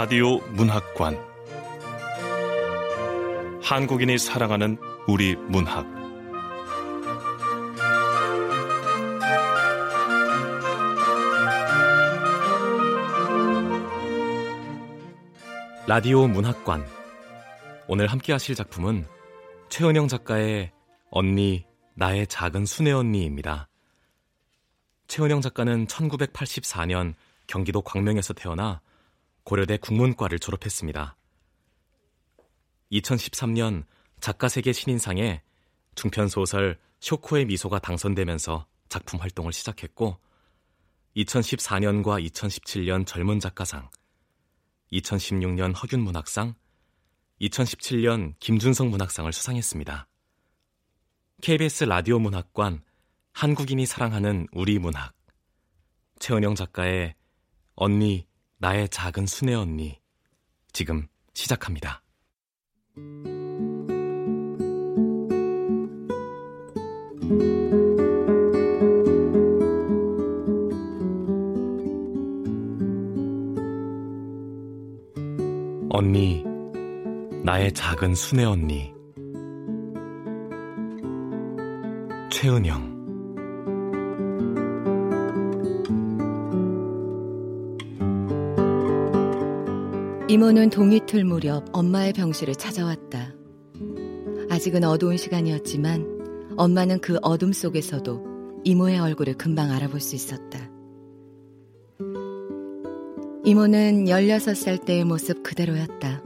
[0.00, 1.18] 라디오 문학관.
[3.60, 4.78] 한국인이 사랑하는
[5.08, 5.84] 우리 문학.
[15.88, 16.86] 라디오 문학관.
[17.88, 19.04] 오늘 함께 하실 작품은
[19.68, 20.70] 최은영 작가의
[21.10, 23.68] 언니 나의 작은 순애 언니입니다.
[25.08, 27.14] 최은영 작가는 1984년
[27.48, 28.80] 경기도 광명에서 태어나
[29.48, 31.16] 고려대 국문과를 졸업했습니다.
[32.92, 33.86] 2013년
[34.20, 35.40] 작가세계 신인상에
[35.94, 40.18] 중편소설 쇼코의 미소가 당선되면서 작품 활동을 시작했고
[41.16, 43.88] 2014년과 2017년 젊은 작가상,
[44.92, 46.54] 2016년 허균 문학상,
[47.40, 50.08] 2017년 김준성 문학상을 수상했습니다.
[51.40, 52.82] KBS 라디오 문학관
[53.32, 55.14] 한국인이 사랑하는 우리 문학
[56.18, 57.14] 최은영 작가의
[57.76, 58.27] 언니
[58.60, 60.00] 나의 작은 순애 언니
[60.72, 62.02] 지금 시작합니다.
[75.90, 76.44] 언니,
[77.44, 78.92] 나의 작은 순애 언니.
[82.30, 82.97] 최은영.
[90.30, 93.32] 이모는 동이틀 무렵 엄마의 병실을 찾아왔다.
[94.50, 100.70] 아직은 어두운 시간이었지만 엄마는 그 어둠 속에서도 이모의 얼굴을 금방 알아볼 수 있었다.
[103.46, 106.22] 이모는 16살 때의 모습 그대로였다.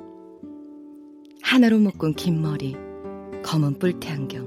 [1.41, 2.75] 하나로 묶은 긴 머리,
[3.45, 4.47] 검은 뿔테 안경,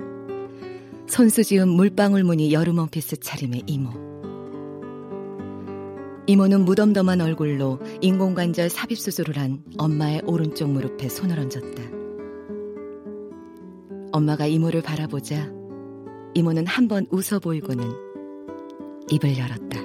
[1.08, 4.05] 손수 지은 물방울 무늬 여름 원피스 차림의 이모.
[6.28, 11.84] 이모는 무덤덤한 얼굴로 인공관절 삽입 수술을 한 엄마의 오른쪽 무릎에 손을 얹었다.
[14.12, 15.52] 엄마가 이모를 바라보자
[16.34, 17.84] 이모는 한 번 웃어 보이고는
[19.12, 19.80] 입을 열었다.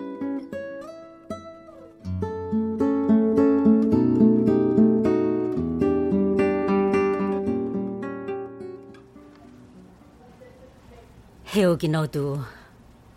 [11.54, 12.38] 해옥이 너도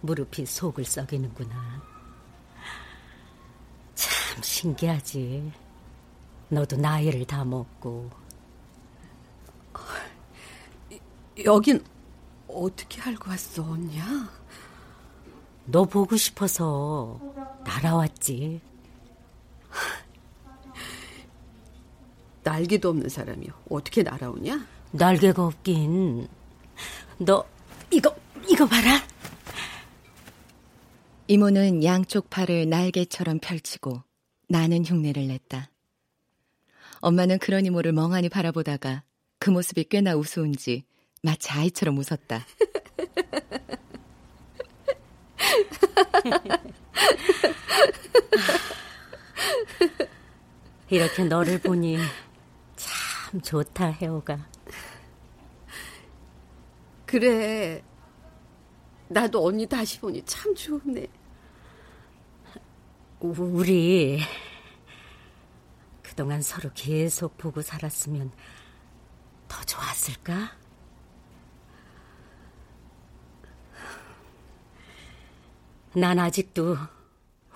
[0.01, 1.82] 무릎이 속을 썩이는구나.
[4.43, 5.51] 신기하지.
[6.49, 8.09] 너도 나이를 다 먹고.
[11.45, 11.83] 여긴
[12.47, 14.29] 어떻게 알고 왔어, 언니야?
[15.65, 17.19] 너 보고 싶어서
[17.65, 18.61] 날아왔지.
[22.43, 24.67] 날개도 없는 사람이 어떻게 날아오냐?
[24.91, 26.27] 날개가 없긴.
[27.17, 27.45] 너
[27.89, 28.13] 이거
[28.47, 29.01] 이거 봐라.
[31.27, 34.03] 이모는 양쪽 팔을 날개처럼 펼치고
[34.53, 35.69] 나는 흉내를 냈다.
[36.99, 39.01] 엄마는 그런 이모를 멍하니 바라보다가
[39.39, 40.83] 그 모습이 꽤나 우스운지
[41.23, 42.45] 마치 아이처럼 웃었다.
[50.91, 51.97] 이렇게 너를 보니
[52.75, 54.47] 참 좋다, 혜호가.
[57.07, 57.81] 그래.
[59.07, 61.07] 나도 언니 다시 보니 참 좋네.
[63.23, 64.19] 우리
[66.01, 68.29] 그동안 서로 계속 보고 살았으면
[69.47, 70.51] 더 좋았을까?
[75.95, 76.75] 난 아직도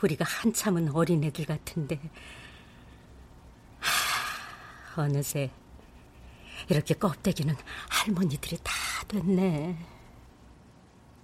[0.01, 1.99] 우리가 한참은 어린애들 같은데
[3.79, 5.51] 하, 어느새
[6.69, 7.53] 이렇게 껍데기는
[7.89, 8.73] 할머니들이 다
[9.09, 9.78] 됐네.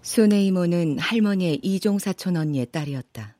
[0.02, 3.33] 순애 이모는 할머니의 이종사촌 언니의 딸이었다.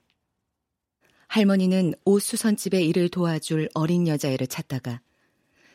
[1.34, 5.02] 할머니는 옷 수선집에 일을 도와줄 어린 여자애를 찾다가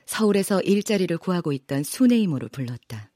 [0.06, 3.10] 서울에서 일자리를 구하고 있던 순애 이모를 불렀다.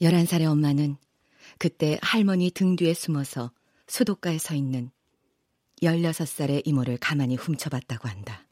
[0.00, 0.96] 11살의 엄마는
[1.58, 3.50] 그때 할머니 등 뒤에 숨어서
[3.88, 4.92] 수도가에 서 있는
[5.82, 8.43] 16살의 이모를 가만히 훔쳐봤다고 한다.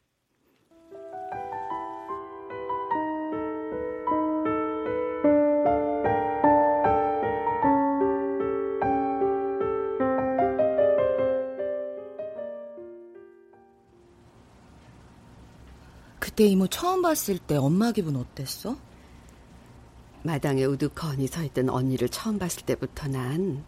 [16.23, 18.77] 그때 이모 처음 봤을 때 엄마 기분 어땠어?
[20.23, 23.65] 마당에 우두커니 서 있던 언니를 처음 봤을 때부터 난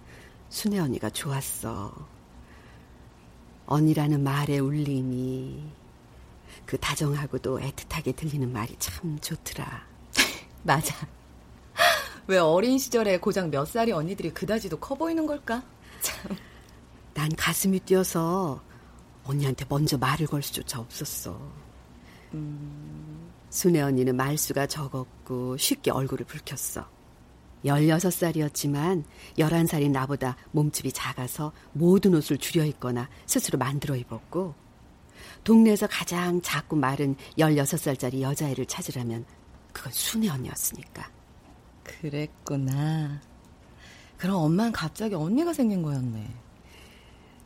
[0.50, 1.92] 순애 언니가 좋았어.
[3.66, 5.64] 언니라는 말의 울림이
[6.64, 9.88] 그 다정하고도 애틋하게 들리는 말이 참 좋더라.
[10.62, 10.94] 맞아.
[12.28, 15.60] 왜 어린 시절에 고작 몇 살이 언니들이 그다지도 커 보이는 걸까?
[16.00, 16.36] 참.
[17.14, 18.62] 난 가슴이 뛰어서
[19.24, 21.63] 언니한테 먼저 말을 걸 수조차 없었어.
[22.34, 23.30] 음...
[23.50, 26.88] 순애 언니는 말수가 적었고 쉽게 얼굴을 붉혔어.
[27.64, 29.04] 16살이었지만
[29.38, 34.54] 11살인 나보다 몸집이 작아서 모든 옷을 줄여 입거나 스스로 만들어 입었고
[35.44, 39.24] 동네에서 가장 작고 마른 16살짜리 여자애를 찾으라면
[39.72, 41.10] 그건 순애 언니였으니까.
[41.84, 43.20] 그랬구나.
[44.16, 46.28] 그럼 엄마는 갑자기 언니가 생긴 거였네.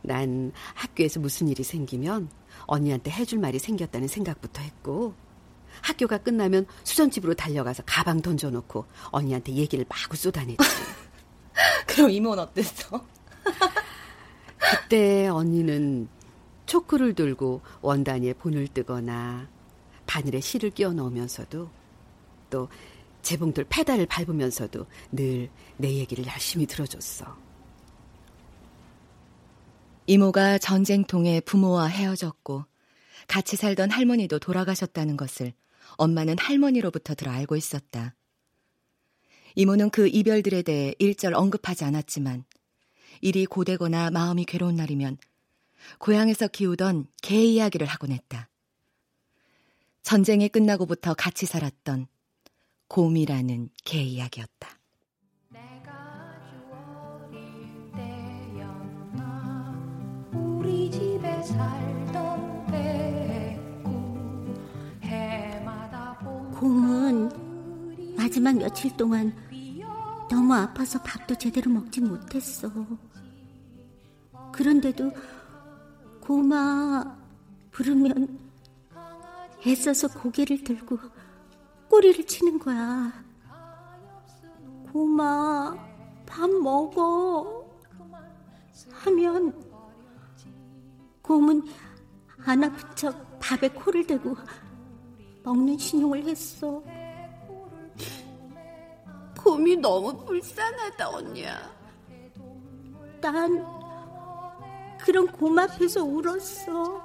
[0.03, 2.31] 난 학교에서 무슨 일이 생기면
[2.67, 5.15] 언니한테 해줄 말이 생겼다는 생각부터 했고
[5.83, 10.57] 학교가 끝나면 수전집으로 달려가서 가방 던져놓고 언니한테 얘기를 마구 쏟아냈지.
[11.87, 13.05] 그럼 이모는 어땠어?
[14.59, 16.09] 그때 언니는
[16.67, 19.49] 초크를 들고 원단위에 본을 뜨거나
[20.07, 21.71] 바늘에 실을 끼워 넣으면서도
[22.51, 22.69] 또
[23.23, 27.37] 재봉틀 페달을 밟으면서도 늘 내 얘기를 열심히 들어줬어.
[30.11, 32.65] 이모가 전쟁통에 부모와 헤어졌고
[33.27, 35.53] 같이 살던 할머니도 돌아가셨다는 것을
[35.99, 38.15] 엄마는 할머니로부터 들어 알고 있었다.
[39.55, 42.47] 이모는 그 이별들에 대해 일절 언급하지 않았지만
[43.21, 45.19] 일이 고되거나 마음이 괴로운 날이면
[45.99, 48.49] 고향에서 키우던 개 이야기를 하곤 했다.
[50.03, 52.07] 전쟁이 끝나고부터 같이 살았던
[52.89, 54.78] 곰이라는 개 이야기였다.
[68.29, 69.33] 마지막 며칠 동안
[70.31, 72.71] 너무 아파서 밥도 제대로 먹지 못했어.
[74.53, 75.11] 그런데도
[76.21, 77.17] 고마
[77.71, 78.39] 부르면
[79.67, 80.99] 애써서 고개를 들고
[81.89, 83.11] 꼬리를 치는 거야.
[84.93, 85.75] 고마
[86.27, 87.67] 밥 먹어
[88.91, 89.55] 하면
[91.23, 91.63] 곰은
[92.45, 94.37] 안 아픈 척 밥에 코를 대고
[95.45, 96.83] 먹는 신용을 했어.
[99.39, 101.73] 곰이 너무 불쌍하다, 언니야.
[103.21, 103.65] 난
[104.99, 107.01] 그런 곰 앞에서 울었어.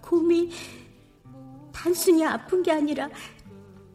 [0.00, 0.52] 곰이
[1.72, 3.08] 단순히 아픈 게 아니라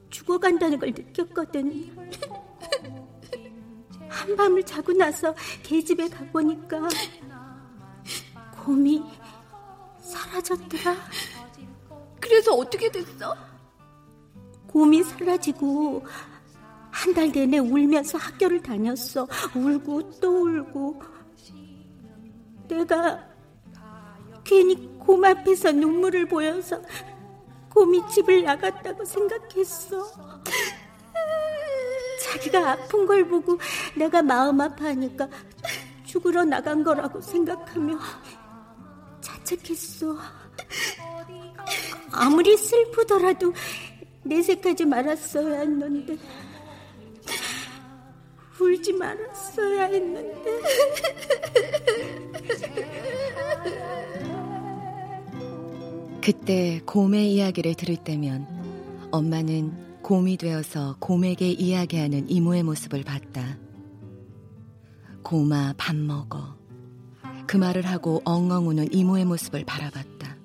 [0.10, 2.10] 죽어간다는 걸 느꼈거든.
[4.10, 5.34] 한밤을 자고 나서
[5.64, 6.90] 개집에 가보니까
[8.66, 9.02] 곰이
[10.02, 10.96] 사라졌더라.
[12.20, 13.36] 그래서 어떻게 됐어?
[14.68, 16.04] 곰이 사라지고
[17.00, 19.26] 한 달 내내 울면서 학교를 다녔어.
[19.56, 21.02] 울고 또 울고.
[22.68, 23.24] 내가
[24.44, 26.82] 괜히 곰 앞에서 눈물을 보여서
[27.70, 30.06] 곰이 집을 나갔다고 생각했어.
[32.22, 33.58] 자기가 아픈 걸 보고
[33.96, 35.30] 내가 마음 아파하니까
[36.04, 37.98] 죽으러 나간 거라고 생각하며
[39.22, 40.18] 자책했어.
[42.12, 43.54] 아무리 슬프더라도
[44.24, 46.18] 내색하지 말았어야 했는데
[48.60, 50.60] 울지 말았어야 했는데
[56.22, 63.58] 그때 곰의 이야기를 들을 때면 엄마는 곰이 되어서 곰에게 이야기하는 이모의 모습을 봤다.
[65.24, 66.58] 곰아 밥 먹어.
[67.48, 70.38] 그 말을 하고 엉엉 우는 이모의 모습을 바라봤다.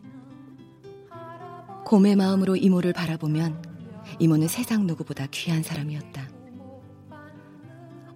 [1.84, 3.62] 곰의 마음으로 이모를 바라보면
[4.18, 6.33] 이모는 세상 누구보다 귀한 사람이었다.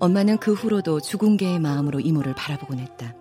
[0.01, 3.15] 엄마는 그 후로도 죽은 개의 마음으로 이모를 바라보곤 했다.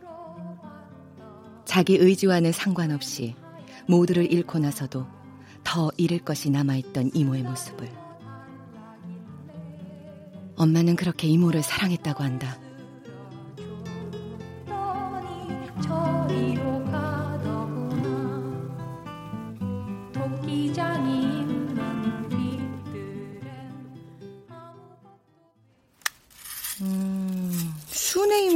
[1.65, 3.35] 자기 의지와는 상관없이
[3.87, 5.07] 모두를 잃고 나서도
[5.63, 7.89] 더 잃을 것이 남아있던 이모의 모습을.
[10.55, 12.57] 엄마는 그렇게 이모를 사랑했다고 한다.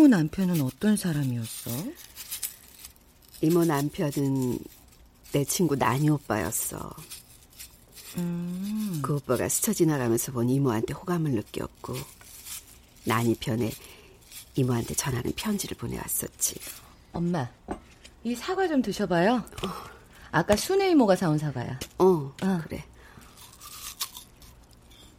[0.08, 1.72] 남편은 어떤 사람이었어?
[3.42, 4.60] 이모 남편은
[5.32, 6.94] 내 친구 나니 오빠였어.
[8.18, 9.00] 음.
[9.02, 11.96] 그 오빠가 스쳐 지나가면서 본 이모한테 호감을 느꼈고
[13.06, 13.72] 나니 편에
[14.56, 16.56] 이모한테 전하는 편지를 보내왔었지.
[17.14, 17.48] 엄마,
[18.24, 19.36] 이 사과 좀 드셔봐요.
[19.36, 19.70] 어.
[20.32, 21.80] 아까 순애 이모가 사온 사과야.
[21.98, 22.62] 어, 어.
[22.64, 22.84] 그래.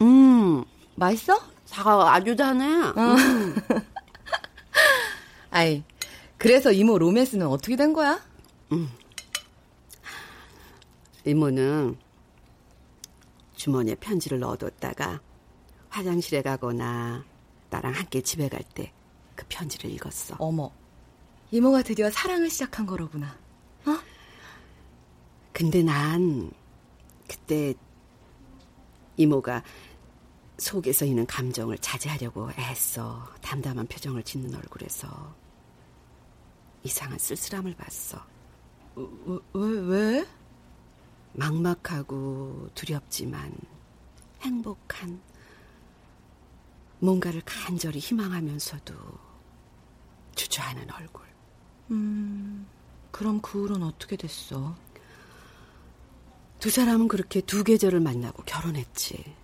[0.01, 1.39] 음, 맛있어?
[1.67, 2.65] 사과 아주 다네.
[2.65, 2.95] 어.
[2.97, 3.55] 음.
[5.52, 5.85] 아이,
[6.38, 8.21] 그래서 이모 로맨스는 어떻게 된 거야?
[8.73, 8.88] 음.
[11.25, 11.97] 이모는
[13.54, 15.21] 주머니에 편지를 넣어뒀다가
[15.90, 17.25] 화장실에 가거나
[17.71, 18.92] 나랑 함께 집에 갈 때
[19.35, 20.37] 그 편지를 읽었어.
[20.38, 20.71] 어머,
[21.50, 23.38] 이모가 드디어 사랑을 시작한 거로구나.
[23.87, 23.99] 어?
[25.52, 26.50] 근데 난
[27.28, 27.75] 그때
[29.16, 29.62] 이모가
[30.59, 35.35] 속에서 있는 감정을 자제하려고 애써 담담한 표정을 짓는 얼굴에서
[36.85, 38.25] 이상한 쓸쓸함을 봤어.
[38.97, 39.81] 왜, 왜?
[39.81, 40.27] 왜?
[41.35, 43.55] 막막하고 두렵지만
[44.43, 45.21] 행복한
[46.99, 48.95] 뭔가를 간절히 희망하면서도
[50.35, 51.23] 주저하는 얼굴.
[51.91, 52.67] 음,
[53.11, 54.77] 그럼 그 후로는 어떻게 됐어?
[56.59, 59.35] 두 사람은 그렇게 두 계절을 만나고 결혼했지.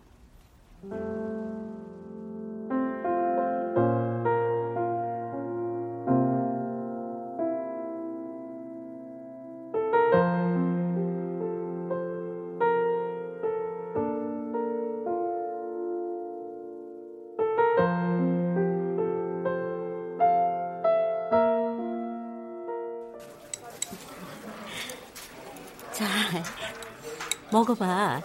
[27.58, 28.22] 먹어봐.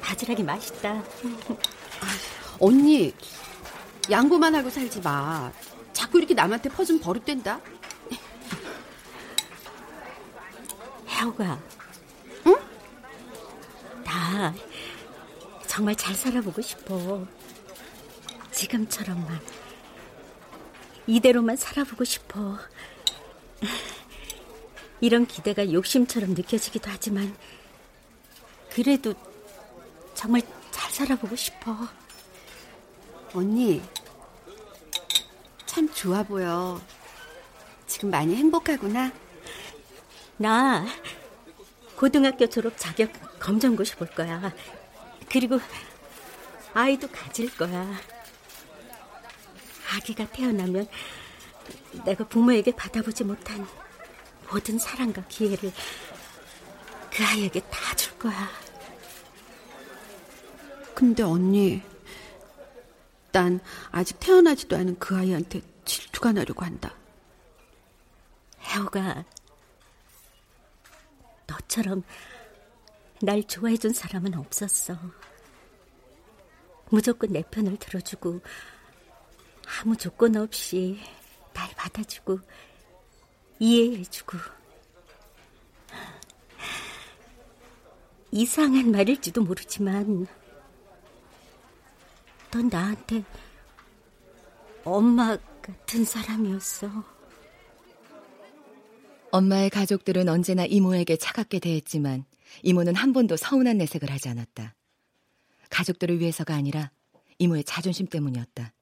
[0.00, 1.02] 바지락이 맛있다.
[2.58, 3.14] 언니,
[4.10, 5.52] 양보만 하고 살지 마.
[5.92, 7.60] 자꾸 이렇게 남한테 퍼주면 버릇된다.
[11.08, 11.60] 혜호가.
[12.46, 12.56] 응?
[14.04, 14.54] 나
[15.66, 17.26] 정말 잘 살아보고 싶어.
[18.50, 19.40] 지금처럼만.
[21.06, 22.58] 이대로만 살아보고 싶어.
[25.00, 27.36] 이런 기대가 욕심처럼 느껴지기도 하지만,
[28.74, 29.14] 그래도
[30.14, 31.76] 정말 잘 살아보고 싶어.
[33.34, 33.82] 언니,
[35.66, 36.80] 참 좋아 보여.
[37.86, 39.12] 지금 많이 행복하구나.
[40.36, 40.86] 나
[41.96, 44.52] 고등학교 졸업 자격 검정고시 볼 거야.
[45.30, 45.60] 그리고
[46.74, 47.86] 아이도 가질 거야.
[49.94, 50.88] 아기가 태어나면
[52.04, 53.66] 내가 부모에게 받아보지 못한
[54.50, 55.72] 모든 사랑과 기회를
[57.10, 58.48] 그 아이에게 다 줄 거야.
[60.94, 61.82] 근데 언니,
[63.32, 66.94] 난 아직 태어나지도 않은 그 아이한테 질투가 나려고 한다.
[68.60, 69.24] 혜호가
[71.46, 72.02] 너처럼
[73.20, 74.96] 날 좋아해준 사람은 없었어.
[76.90, 78.40] 무조건 내 편을 들어주고
[79.80, 81.00] 아무 조건 없이
[81.54, 82.38] 날 받아주고
[83.58, 84.38] 이해해주고
[88.32, 90.26] 이상한 말일지도 모르지만
[92.52, 93.24] 넌 나한테
[94.84, 96.88] 엄마 같은 사람이었어.
[99.30, 102.26] 엄마의 가족들은 언제나 이모에게 차갑게 대했지만
[102.62, 104.74] 이모는 한 번도 서운한 내색을 하지 않았다.
[105.70, 106.90] 가족들을 위해서가 아니라
[107.38, 108.74] 이모의 자존심 때문이었다.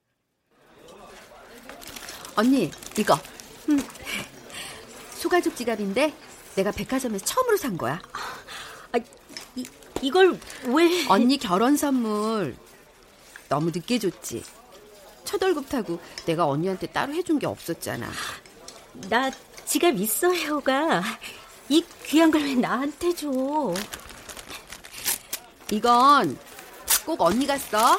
[2.35, 3.15] 언니, 이거.
[3.69, 3.79] 음.
[5.15, 6.13] 소가죽 지갑인데
[6.57, 8.03] 내가 백화점에서 처음으로 산 거야.
[8.91, 8.99] 아,
[9.55, 9.65] 이,
[10.03, 11.07] 이걸 왜?
[11.09, 12.57] 언니 결혼 선물
[13.51, 14.45] 너무 늦게 줬지.
[15.25, 18.09] 첫 월급 타고 내가 언니한테 따로 해준 게 없었잖아.
[19.11, 19.31] 나
[19.67, 21.03] 지갑 있어, 혜호가.
[21.69, 23.29] 이 귀한 걸 왜 나한테 줘?
[25.71, 26.39] 이건
[27.05, 27.99] 꼭 언니가 써.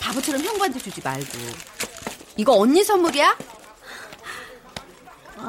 [0.00, 1.26] 바보처럼 형부한테 주지 말고.
[2.38, 3.36] 이거 언니 선물이야?
[5.36, 5.48] 아,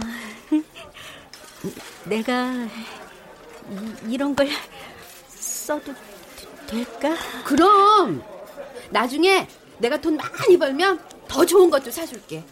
[2.03, 2.51] 내가
[3.69, 4.50] 이, 이런 걸
[5.29, 5.93] 써도
[6.67, 7.15] 될까?
[7.43, 8.24] 그럼
[8.92, 9.48] 나중에
[9.80, 12.44] 내가 돈 많이 벌면 더 좋은 것도 사줄게.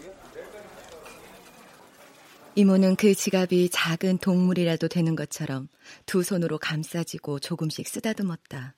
[2.55, 5.69] 이모는 그 지갑이 작은 동물이라도 되는 것처럼
[6.05, 8.75] 두 손으로 감싸지고 조금씩 쓰다듬었다.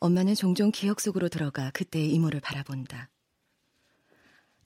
[0.00, 3.10] 엄마는 종종 기억 속으로 들어가 그때의 이모를 바라본다.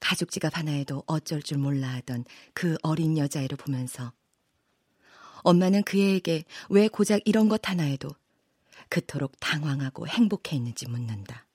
[0.00, 2.24] 가죽 지갑 하나에도 어쩔 줄 몰라 하던
[2.54, 4.12] 그 어린 여자애를 보면서
[5.42, 8.08] 엄마는 그 애에게 왜 고작 이런 것 하나에도
[8.88, 11.46] 그토록 당황하고 행복해 있는지 묻는다.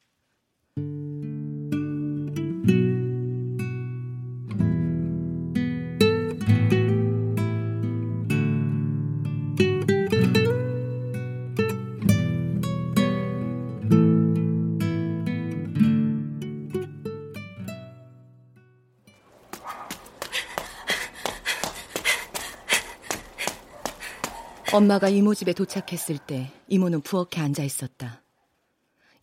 [24.78, 28.27] 엄마가 이모 집에 도착했을 때 이모는 부엌에 앉아 있었다.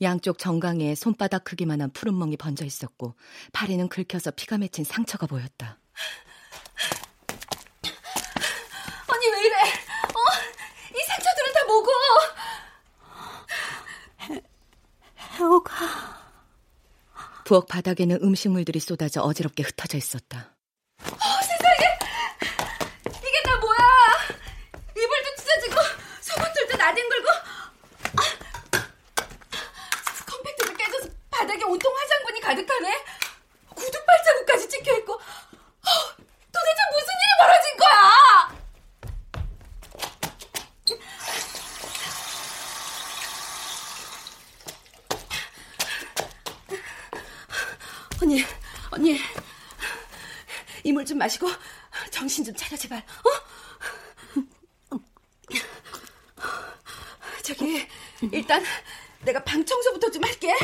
[0.04, 3.14] 양쪽 정강에 손바닥 크기만한 푸른 멍이 번져 있었고
[3.52, 5.78] 팔에는 긁혀서 피가 맺힌 상처가 보였다.
[9.08, 9.56] 언니 왜 이래?
[9.56, 10.18] 어?
[10.90, 11.90] 이 상처들은 다 뭐고?
[15.38, 15.75] 혜호가
[17.44, 20.53] 부엌 바닥에는 음식물들이 쏟아져 어지럽게 흩어져 있었다.
[32.45, 33.05] 가득하네?
[33.75, 36.17] 구두 발자국까지 찍혀있고, 아,
[36.53, 37.95] 도대체 무슨 일이 벌어진 거야!
[48.23, 48.45] 언니,
[48.91, 49.19] 언니,
[50.85, 51.49] 이물 좀 마시고
[52.11, 52.99] 정신 좀 차려 제발.
[52.99, 53.31] 어?
[57.43, 57.87] 저기
[58.33, 58.65] 일단
[59.23, 60.55] 내가 방 청소부터 좀 할게.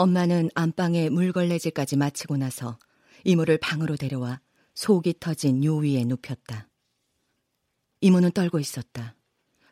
[0.00, 2.78] 엄마는 안방에 물걸레질까지 마치고 나서
[3.24, 4.40] 이모를 방으로 데려와
[4.72, 6.68] 속이 터진 요 위에 눕혔다.
[8.00, 9.14] 이모는 떨고 있었다.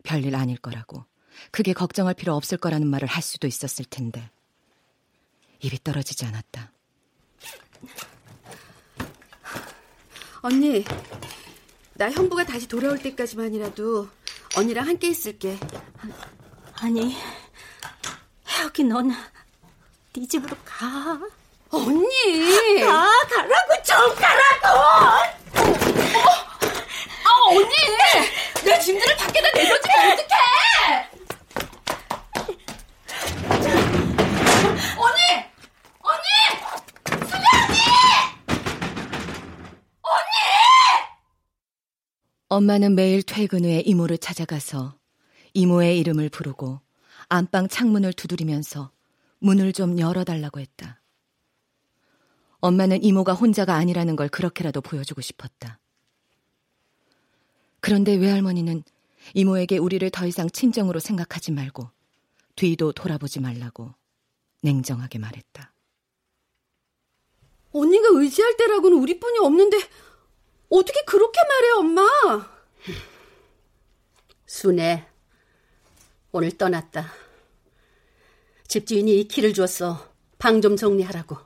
[0.02, 1.06] 별일 아닐 거라고.
[1.50, 4.30] 그게 걱정할 필요 없을 거라는 말을 할 수도 있었을 텐데.
[5.61, 6.73] 입이 떨어지지 않았다.
[10.42, 10.85] 언니,
[11.94, 14.06] 나 형부가 다시 돌아올 때까지만이라도
[14.58, 15.58] 언니랑 함께 있을게.
[16.75, 17.16] 아니,
[18.47, 19.11] 혜옥이 넌
[20.19, 21.17] 네 집으로 가.
[21.71, 22.81] 언니!
[22.81, 24.67] 가, 가라고, 좀 가라고!
[27.25, 27.69] 아, 언니!
[28.65, 31.09] 내 짐들을 밖에다 내놓지면 어떡해!
[34.97, 35.21] 언니!
[36.03, 36.27] 언니!
[37.29, 37.79] 수미 언니!
[40.03, 40.37] 언니!
[42.49, 44.97] 엄마는 매일 퇴근 후에 이모를 찾아가서
[45.55, 46.81] 이모의 이름을 부르고
[47.29, 48.91] 안방 창문을 두드리면서
[49.40, 51.00] 문을 좀 열어달라고 했다.
[52.61, 55.78] 엄마는 이모가 혼자가 아니라는 걸 그렇게라도 보여주고 싶었다.
[57.80, 58.83] 그런데 외할머니는
[59.35, 61.90] 이모에게 우리를 더 이상 친정으로 생각하지 말고
[62.56, 63.95] 뒤도 돌아보지 말라고
[64.63, 65.73] 냉정하게 말했다.
[67.73, 69.78] 언니가 의지할 때라고는 우리뿐이 없는데
[70.71, 72.50] 어떻게 그렇게 말해, 엄마?
[74.47, 75.06] 순애,
[76.32, 77.27] 오늘 떠났다.
[78.69, 80.07] 집주인이 이 키를 주었어.
[80.39, 81.37] 방 좀 정리하라고.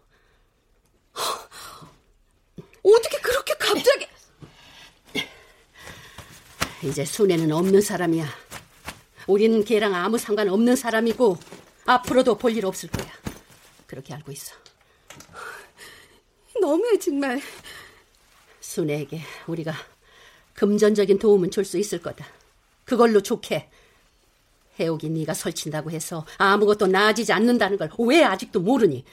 [2.83, 4.07] 어떻게 그렇게 갑자기...
[6.83, 8.27] 이제 순애는 없는 사람이야.
[9.29, 11.39] 우리는 걔랑 아무 상관없는 사람이고
[11.87, 13.07] 앞으로도 볼 일 없을 거야.
[13.87, 14.55] 그렇게 알고 있어.
[16.61, 17.41] 너무해, 정말.
[18.61, 19.73] 순애에게 우리가
[20.55, 22.27] 금전적인 도움은 줄 수 있을 거다.
[22.85, 23.71] 그걸로 좋게.
[24.81, 29.05] 해옥이 네가 설친다고 해서 아무것도 나아지지 않는다는 걸 왜 아직도 모르니?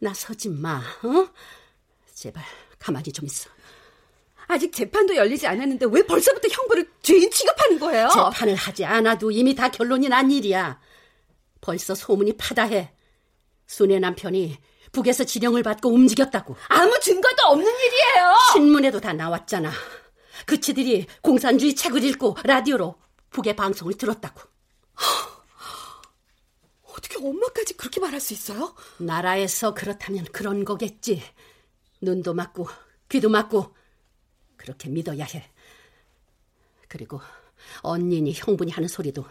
[0.00, 1.28] 나서지 마, 어?
[2.14, 2.42] 제발
[2.78, 3.48] 가만히 좀 있어.
[4.46, 8.08] 아직 재판도 열리지 않았는데 왜 벌써부터 형부를 죄인 취급하는 거예요?
[8.10, 10.78] 재판을 하지 않아도 이미 다 결론이 난 일이야.
[11.60, 12.92] 벌써 소문이 파다해.
[13.66, 14.58] 순애 남편이
[14.92, 16.56] 북에서 지령을 받고 움직였다고.
[16.68, 18.34] 아무 증거도 없는 일이에요!
[18.52, 19.72] 신문에도 다 나왔잖아.
[20.46, 22.96] 그치들이 공산주의 책을 읽고 라디오로
[23.30, 24.40] 북의 방송을 들었다고.
[26.84, 28.74] 어떻게 엄마까지 그렇게 말할 수 있어요?
[28.98, 31.22] 나라에서 그렇다면 그런 거겠지.
[32.00, 32.68] 눈도 맞고
[33.08, 33.74] 귀도 맞고
[34.56, 35.50] 그렇게 믿어야 해.
[36.88, 37.20] 그리고
[37.82, 39.24] 언니니 형분이 하는 소리도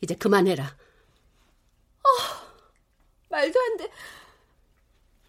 [0.00, 0.76] 이제 그만해라.
[3.28, 3.90] 말도 안 돼.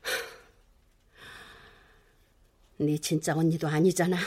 [2.77, 4.17] 네 진짜 언니도 아니잖아.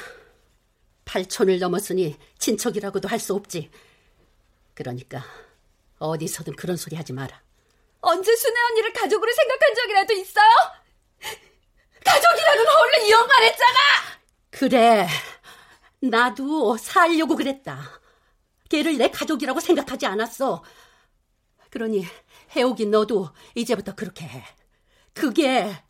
[1.04, 3.70] 팔촌을 넘었으니 친척이라고도 할 수 없지.
[4.74, 5.24] 그러니까
[6.00, 7.40] 어디서든 그런 소리 하지 마라.
[8.00, 10.50] 언제 순애 언니를 가족으로 생각한 적이라도 있어요?
[12.04, 13.78] 가족이라고는 원래 이혼만 했잖아!
[14.50, 15.06] 그래.
[16.00, 18.00] 나도 살려고 그랬다.
[18.70, 20.64] 걔를 내 가족이라고 생각하지 않았어.
[21.68, 22.06] 그러니
[22.56, 24.44] 해옥이 너도 이제부터 그렇게 해.
[25.12, 25.82] 그게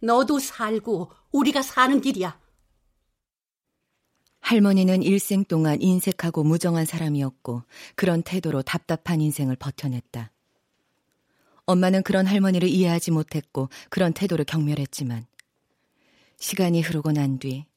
[0.00, 2.38] 너도 살고 우리가 사는 길이야.
[4.42, 7.62] 할머니는 일생 동안 인색하고 무정한 사람이었고
[7.96, 10.30] 그런 태도로 답답한 인생을 버텨냈다.
[11.64, 15.26] 엄마는 그런 할머니를 이해하지 못했고 그런 태도를 경멸했지만
[16.38, 17.72] 시간이 흐르고 난 뒤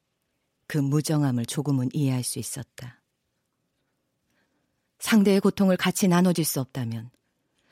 [0.68, 3.02] 그 무정함을 조금은 이해할 수 있었다.
[5.00, 7.12] 상대의 고통을 같이 나눠줄 수 없다면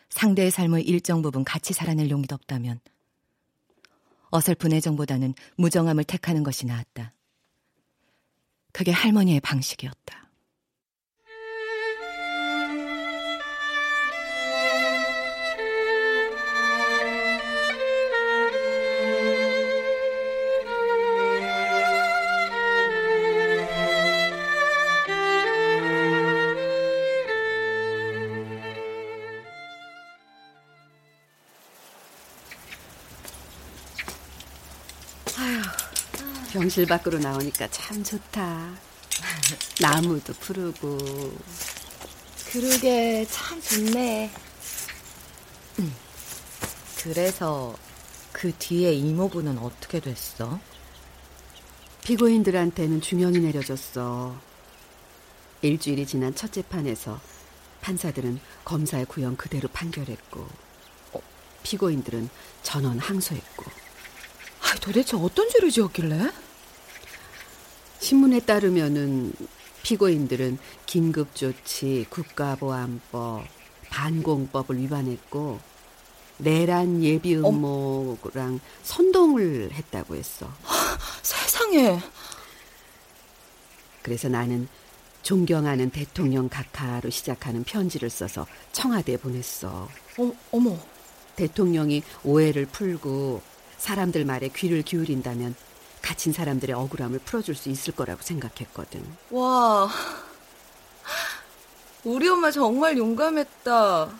[0.09, 2.79] 상대의 삶을 일정 부분 같이 살아낼 용기도 없다면
[4.29, 7.13] 어설픈 애정보다는 무정함을 택하는 것이 나았다.
[8.73, 10.23] 그게 할머니의 방식이었다.
[36.53, 38.69] 병실 밖으로 나오니까 참 좋다.
[39.81, 41.35] 나무도 푸르고.
[42.51, 44.31] 그러게 참 좋네.
[45.79, 45.95] 음.
[47.01, 47.75] 그래서
[48.31, 50.59] 그 뒤에 이모부는 어떻게 됐어?
[52.03, 54.39] 피고인들한테는 중형이 내려졌어.
[55.63, 57.19] 일주일이 지난 첫 재판에서
[57.81, 60.47] 판사들은 검사의 구형 그대로 판결했고.
[61.63, 62.29] 피고인들은
[62.61, 63.65] 전원 항소했고.
[64.61, 66.42] 아, 도대체 어떤 죄를 지었길래?
[68.03, 69.31] 신문에 따르면은
[69.83, 73.45] 피고인들은 긴급조치, 국가보안법,
[73.89, 75.61] 반공법을 위반했고
[76.37, 80.51] 내란 예비 음모랑 선동을 했다고 했어.
[81.23, 81.97] 세상에.
[84.01, 84.67] 그래서 나는
[85.21, 89.87] 존경하는 대통령 각하로 시작하는 편지를 써서 청와대에 보냈어.
[90.17, 90.77] 어, 어머.
[91.37, 93.41] 대통령이 오해를 풀고
[93.77, 95.55] 사람들 말에 귀를 기울인다면
[96.03, 99.03] 갇힌 사람들의 억울함을 풀어줄 수 있을 거라고 생각했거든.
[99.31, 99.89] 와.
[102.03, 104.13] 우리 엄마 정말 용감했다.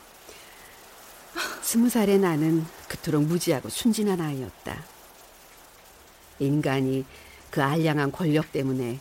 [1.62, 4.82] 스무 살의 나는 그토록 무지하고 순진한 아이였다.
[6.40, 7.06] 인간이
[7.52, 9.00] 그 알량한 권력 때문에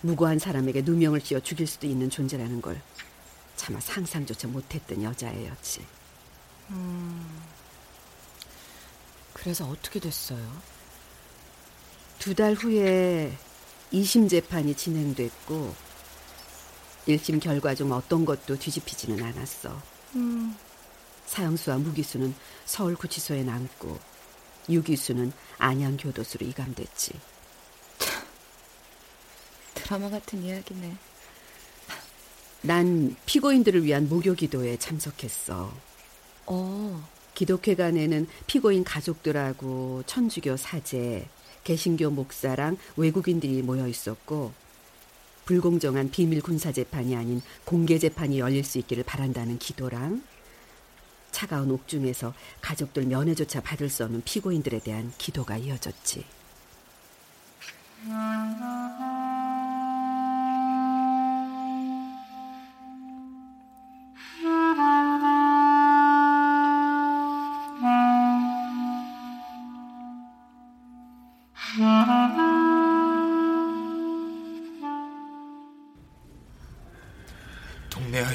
[0.00, 2.80] 무고한 사람에게 누명을 씌워 죽일 수도 있는 존재라는 걸
[3.56, 5.86] 차마 상상조차 못했던 여자애였지.
[6.70, 7.42] 음,
[9.32, 10.77] 그래서 어떻게 됐어요?
[12.18, 13.32] 두 달 후에
[13.92, 15.74] 2심 재판이 진행됐고
[17.06, 19.80] 1심 결과 중 어떤 것도 뒤집히지는 않았어.
[20.16, 20.54] 음.
[21.26, 22.34] 사형수와 무기수는
[22.66, 23.98] 서울구치소에 남고
[24.68, 27.12] 유기수는 안양교도소로 이감됐지.
[29.74, 30.96] 드라마 같은 이야기네.
[32.62, 35.72] 난 피고인들을 위한 목요기도에 참석했어.
[36.46, 37.08] 어.
[37.34, 41.26] 기독회관에는 피고인 가족들하고 천주교 사제,
[41.68, 44.54] 개신교 목사랑 외국인들이 모여 있었고
[45.44, 50.22] 불공정한 비밀 군사 재판이 아닌 공개 재판이 열릴 수 있기를 바란다는 기도랑
[51.30, 56.24] 차가운 옥중에서 가족들 면회조차 받을 수 없는 피고인들에 대한 기도가 이어졌지.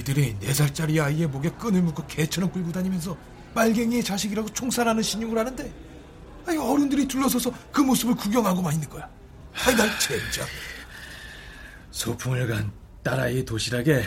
[0.04, 3.18] 아이들이 4살짜리 아이의 목에 끈을 묶고 개처럼 끌고 다니면서
[3.56, 5.74] 빨갱이의 자식이라고 총살하는 신용을 하는데
[6.46, 9.10] 아니 어른들이 둘러서서 그 모습을 구경하고만 있는 거야.
[9.66, 10.46] 아이 날 진짜.
[11.92, 14.04] 소풍을 간 딸아이 도시락에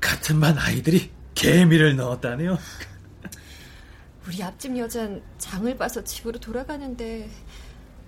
[0.00, 2.58] 같은 반 아이들이 개미를 넣었다네요.
[4.26, 7.28] 우리 앞집 여잔 장을 봐서 집으로 돌아가는데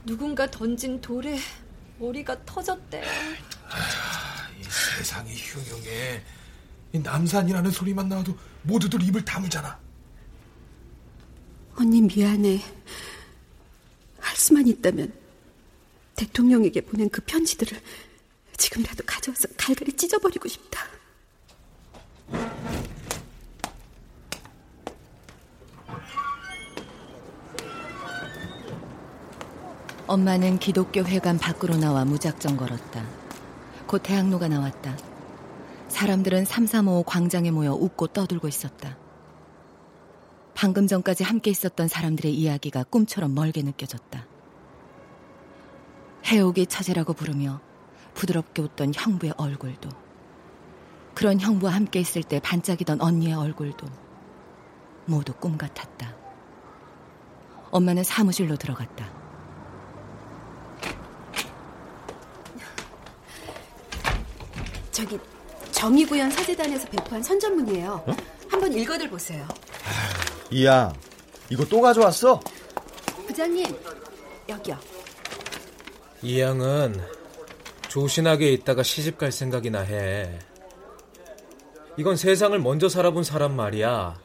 [0.06, 1.38] 누군가 던진 돌에
[1.98, 3.02] 머리가 터졌대.
[3.68, 6.35] 아, 이 세상이 흉흉해.
[7.02, 9.78] 남산이라는 소리만 나와도 모두들 입을 다물잖아.
[11.76, 12.60] 언니 미안해.
[14.20, 15.12] 할 수만 있다면
[16.16, 17.78] 대통령에게 보낸 그 편지들을
[18.56, 20.86] 지금이라도 가져와서 갈갈이 찢어버리고 싶다.
[30.06, 33.04] 엄마는 기독교 회관 밖으로 나와 무작정 걸었다.
[33.86, 34.96] 곧 대학로가 나왔다.
[35.88, 38.96] 사람들은 335 광장에 모여 웃고 떠들고 있었다.
[40.54, 44.26] 방금 전까지 함께 있었던 사람들의 이야기가 꿈처럼 멀게 느껴졌다.
[46.24, 47.60] 해옥이 처제라고 부르며
[48.14, 49.88] 부드럽게 웃던 형부의 얼굴도
[51.14, 53.86] 그런 형부와 함께 있을 때 반짝이던 언니의 얼굴도
[55.06, 56.14] 모두 꿈 같았다.
[57.70, 59.06] 엄마는 사무실로 들어갔다.
[64.90, 65.18] 저기
[65.76, 68.02] 정의구현 사재단에서 배포한 선전문이에요.
[68.06, 68.16] 어?
[68.48, 69.46] 한번 읽어들 보세요.
[70.50, 70.90] 이야,
[71.50, 72.40] 이거 또 가져왔어?
[73.26, 73.76] 부장님,
[74.48, 74.78] 여기요.
[76.22, 76.98] 이 양은
[77.88, 80.38] 조신하게 있다가 시집 갈 생각이나 해.
[81.98, 84.18] 이건 세상을 먼저 살아본 사람 말이야.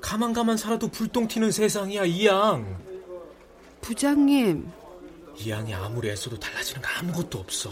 [0.00, 2.82] 가만 가만 살아도 불똥 튀는 세상이야, 이 양.
[3.82, 4.70] 부장님.
[5.36, 7.70] 이 양이 아무리 애써도 달라지는 거 아무것도 없어.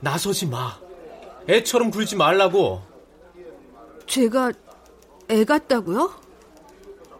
[0.00, 0.87] 나서지 마.
[1.48, 2.82] 애처럼 굴지 말라고.
[4.06, 4.52] 제가
[5.30, 6.12] 애 같다고요?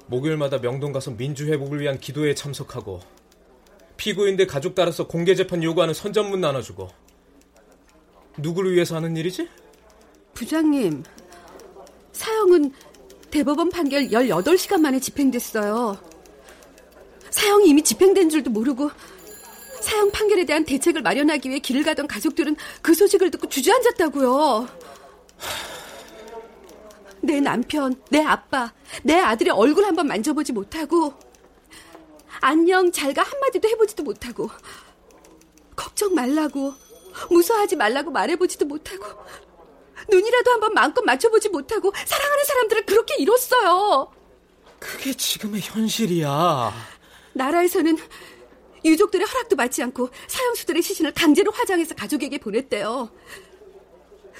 [0.06, 3.00] 목요일마다 명동 가서 민주회복을 위한 기도에 참석하고
[3.96, 6.88] 피고인들 가족 따라서 공개 재판 요구하는 선전문 나눠주고
[8.38, 9.48] 누구를 위해서 하는 일이지?
[10.32, 11.02] 부장님,
[12.12, 12.72] 사형은
[13.30, 15.98] 대법원 판결 18시간 만에 집행됐어요.
[17.30, 18.90] 사형이 이미 집행된 줄도 모르고
[19.88, 24.68] 사형 판결에 대한 대책을 마련하기 위해 길을 가던 가족들은 그 소식을 듣고 주저앉았다고요.
[27.22, 28.72] 내 남편, 내 아빠,
[29.03, 31.14] 내 아들의 얼굴 한번 만져보지 못하고
[32.40, 34.51] 안녕 잘가 한마디도 해보지도 못하고
[35.74, 36.74] 걱정 말라고
[37.31, 39.05] 무서워하지 말라고 말해보지도 못하고
[40.11, 44.12] 눈이라도 한번 마음껏 맞춰보지 못하고 사랑하는 사람들을 그렇게 잃었어요.
[44.79, 46.72] 그게 지금의 현실이야.
[47.33, 47.96] 나라에서는
[48.84, 53.10] 유족들의 허락도 받지 않고 사형수들의 시신을 강제로 화장해서 가족에게 보냈대요.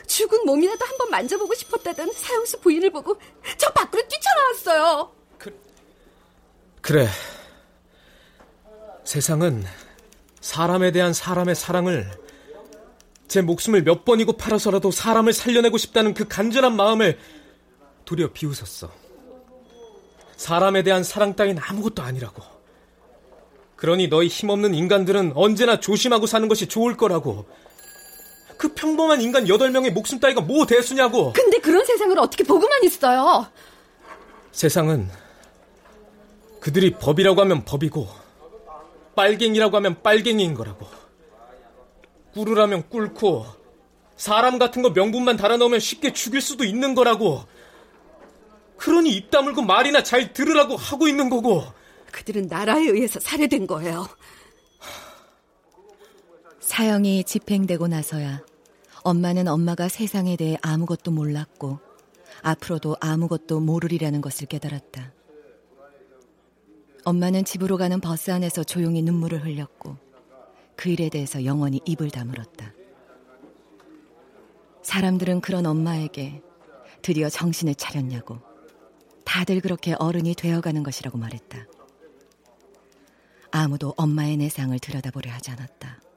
[0.07, 3.19] 죽은 몸이라도 한번 만져보고 싶었다던 사형수 부인을 보고
[3.57, 5.13] 저 밖으로 뛰쳐나왔어요.
[5.39, 5.61] 그,
[6.81, 7.09] 그래.
[9.05, 9.65] 세상은
[10.41, 12.11] 사람에 대한 사람의 사랑을
[13.27, 17.19] 제 목숨을 몇 번이고 팔아서라도 사람을 살려내고 싶다는 그 간절한 마음을
[18.05, 18.91] 도리어 비웃었어.
[20.37, 22.58] 사람에 대한 사랑 따윈 아무것도 아니라고.
[23.79, 27.47] 그러니 너희 힘없는 인간들은 언제나 조심하고 사는 것이 좋을 거라고.
[28.57, 31.33] 그 평범한 인간 8명의 목숨 따위가 뭐 대수냐고.
[31.33, 33.47] 근데 그런 세상을 어떻게 보고만 있어요?
[34.51, 35.09] 세상은
[36.59, 38.09] 그들이 법이라고 하면 법이고
[39.15, 40.89] 빨갱이라고 하면 빨갱이인 거라고.
[42.35, 43.47] 꿀으라면 꿀고
[44.17, 47.45] 사람 같은 거 명분만 달아넣으면 쉽게 죽일 수도 있는 거라고.
[48.77, 51.78] 그러니 입 다물고 말이나 잘 들으라고 하고 있는 거고.
[52.13, 54.09] 그들은 나라에 의해서 살해된 거예요.
[56.61, 58.45] 사형이 집행되고 나서야
[59.03, 61.79] 엄마는 엄마가 세상에 대해 아무것도 몰랐고
[62.43, 65.13] 앞으로도 아무것도 모르리라는 것을 깨달았다.
[67.05, 69.97] 엄마는 집으로 가는 버스 안에서 조용히 눈물을 흘렸고
[70.77, 72.73] 그 일에 대해서 영원히 입을 다물었다.
[74.83, 76.43] 사람들은 그런 엄마에게
[77.03, 78.39] 드디어 정신을 차렸냐고
[79.25, 81.67] 다들 그렇게 어른이 되어가는 것이라고 말했다.
[83.51, 86.08] 아무도 엄마의 내상을 들여다보려 하지 않았다.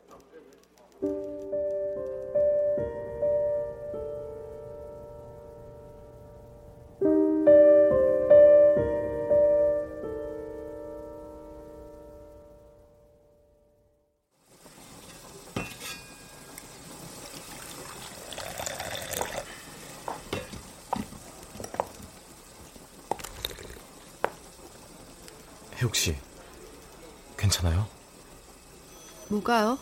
[29.41, 29.77] 뭐가요?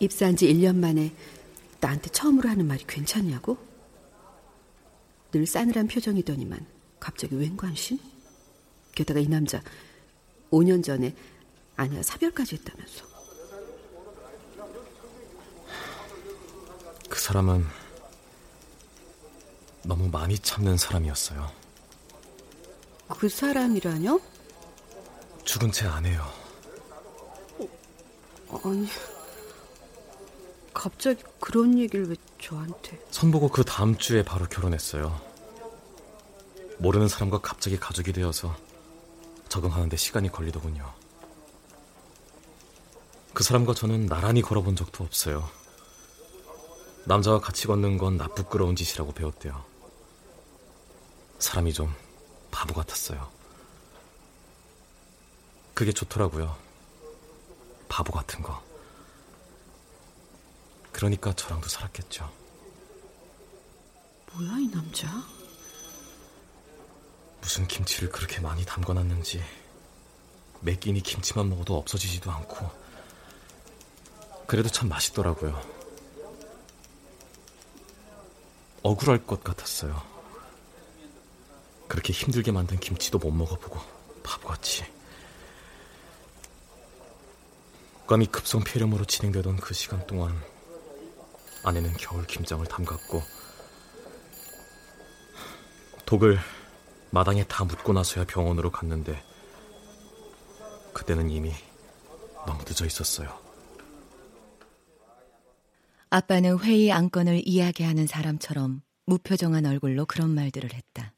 [0.00, 1.14] 입사한 지 1년 만에
[1.80, 3.58] 나한테 처음으로 하는 말이 괜찮냐고?
[5.32, 6.66] 늘 싸늘한 표정이더니만
[6.98, 7.98] 갑자기 웬 관심?
[8.94, 9.62] 게다가 이 남자
[10.50, 11.14] 5년 전에
[11.76, 13.06] 아내와 사별까지 했다면서.
[17.08, 17.64] 그 사람은
[19.84, 21.61] 너무 많이 참는 사람이었어요.
[23.18, 24.20] 그 사람이라뇨?
[25.44, 26.26] 죽은 제 아내요.
[28.64, 28.88] 아니,
[30.72, 32.98] 갑자기 그런 얘기를 왜 저한테?
[33.10, 35.20] 선보고 그 다음 주에 바로 결혼했어요.
[36.78, 38.56] 모르는 사람과 갑자기 가족이 되어서
[39.48, 40.90] 적응하는데 시간이 걸리더군요.
[43.34, 45.48] 그 사람과 저는 나란히 걸어본 적도 없어요.
[47.04, 49.64] 남자와 같이 걷는 건 나쁘끄러운 짓이라고 배웠대요.
[51.38, 51.92] 사람이 좀
[52.52, 53.28] 바보 같았어요.
[55.74, 56.56] 그게 좋더라고요.
[57.88, 58.62] 바보 같은 거.
[60.92, 62.30] 그러니까 저랑도 살았겠죠.
[64.32, 65.08] 뭐야, 이 남자?
[67.40, 69.42] 무슨 김치를 그렇게 많이 담궈놨는지
[70.60, 72.70] 몇 끼니 김치만 먹어도 없어지지도 않고
[74.46, 75.60] 그래도 참 맛있더라고요.
[78.82, 80.11] 억울할 것 같았어요.
[81.92, 83.78] 그렇게 힘들게 만든 김치도 못 먹어보고
[84.22, 84.82] 바보같이.
[88.06, 90.34] 감이 급성 폐렴으로 진행되던 그 시간 동안
[91.62, 93.22] 아내는 겨울 김장을 담갔고
[96.06, 96.38] 독을
[97.10, 99.22] 마당에 다 묻고 나서야 병원으로 갔는데
[100.94, 101.52] 그때는 이미
[102.46, 103.38] 너무 늦어 있었어요.
[106.08, 111.12] 아빠는 회의 안건을 이야기하는 사람처럼 무표정한 얼굴로 그런 말들을 했다.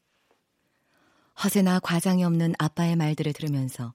[1.43, 3.93] 허세나 과장이 없는 아빠의 말들을 들으면서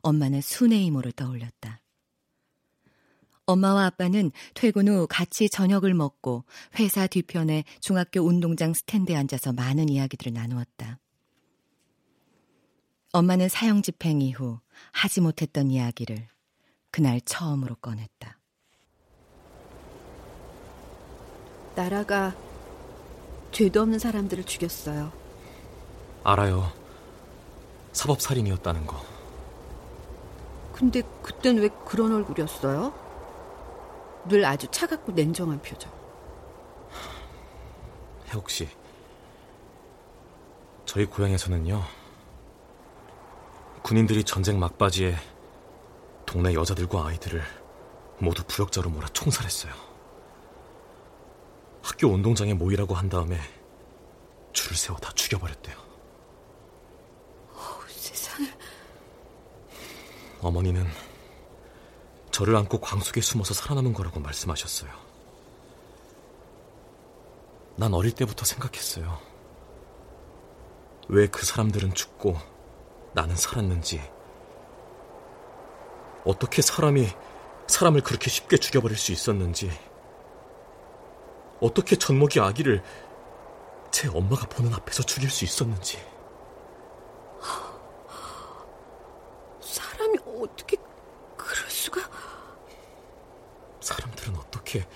[0.00, 1.80] 엄마는 순의 이모를 떠올렸다.
[3.46, 6.44] 엄마와 아빠는 퇴근 후 같이 저녁을 먹고
[6.78, 10.98] 회사 뒤편에 중학교 운동장 스탠드에 앉아서 많은 이야기들을 나누었다.
[13.12, 16.28] 엄마는 사형 집행 이후 하지 못했던 이야기를
[16.90, 18.38] 그날 처음으로 꺼냈다.
[21.74, 22.34] 나라가
[23.50, 25.21] 죄도 없는 사람들을 죽였어요.
[26.24, 26.72] 알아요.
[27.92, 29.02] 사법살인이었다는 거.
[30.72, 32.92] 근데 그땐 왜 그런 얼굴이었어요?
[34.28, 35.92] 늘 아주 차갑고 냉정한 표정.
[38.32, 38.68] 혜옥 씨,
[40.86, 41.82] 저희 고향에서는요,
[43.82, 45.16] 군인들이 전쟁 막바지에
[46.24, 47.42] 동네 여자들과 아이들을
[48.18, 49.72] 모두 부역자로 몰아 총살했어요.
[51.82, 53.38] 학교 운동장에 모이라고 한 다음에
[54.52, 55.76] 줄을 세워 다 죽여버렸대요.
[57.54, 58.48] 어, 세상에.
[60.42, 60.86] 어머니는
[62.30, 64.90] 저를 안고 광속에 숨어서 살아남은 거라고 말씀하셨어요.
[67.76, 69.18] 난 어릴 때부터 생각했어요.
[71.08, 72.36] 왜 그 사람들은 죽고
[73.12, 74.00] 나는 살았는지.
[76.24, 77.08] 어떻게 사람이
[77.66, 79.70] 사람을 그렇게 쉽게 죽여버릴 수 있었는지.
[81.60, 82.82] 어떻게 젖먹이 아기를
[83.90, 85.98] 제 엄마가 보는 앞에서 죽일 수 있었는지.
[89.60, 90.76] 사람이 어떻게
[91.36, 92.00] 그럴 수가?
[93.80, 94.86] 사람들은 어떻게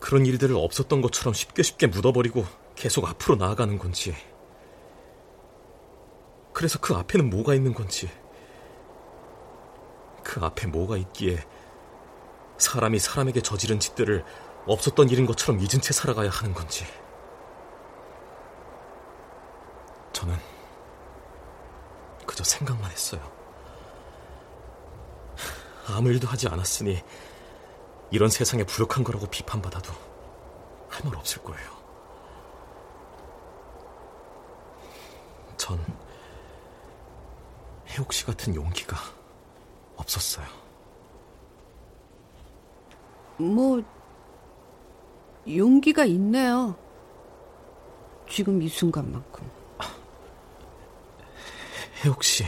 [0.00, 4.14] 그런 일들을 없었던 것처럼 쉽게 쉽게 묻어버리고 계속 앞으로 나아가는 건지.
[6.52, 8.08] 그래서 그 앞에는 뭐가 있는 건지.
[10.22, 11.44] 그 앞에 뭐가 있기에
[12.58, 14.24] 사람이 사람에게 저지른 짓들을
[14.66, 16.84] 없었던 일인 것처럼 잊은 채 살아가야 하는 건지.
[20.12, 20.36] 저는
[22.26, 23.35] 그저 생각만 했어요.
[25.88, 27.02] 아무 일도 하지 않았으니
[28.10, 29.92] 이런 세상에 부족한 거라고 비판받아도
[30.88, 31.76] 할 말 없을 거예요.
[35.56, 35.78] 전
[37.88, 38.96] 혜옥 씨 같은 용기가
[39.96, 40.46] 없었어요.
[43.36, 43.82] 뭐
[45.48, 46.74] 용기가 있네요.
[48.28, 49.48] 지금 이 순간만큼.
[52.04, 52.44] 혜옥 씨.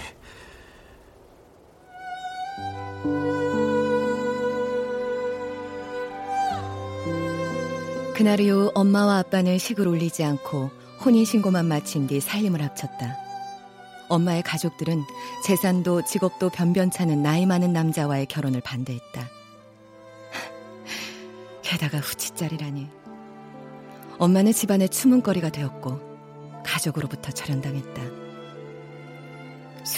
[8.15, 10.71] 그날 이후 엄마와 아빠는 식을 올리지 않고
[11.05, 13.17] 혼인신고만 마친 뒤 살림을 합쳤다.
[14.09, 15.05] 엄마의 가족들은
[15.45, 19.29] 재산도 직업도 변변찮은 나이 많은 남자와의 결혼을 반대했다.
[21.63, 22.89] 게다가 후치짜리라니.
[24.19, 26.01] 엄마는 집안의 추문거리가 되었고
[26.65, 28.18] 가족으로부터 절연당했다.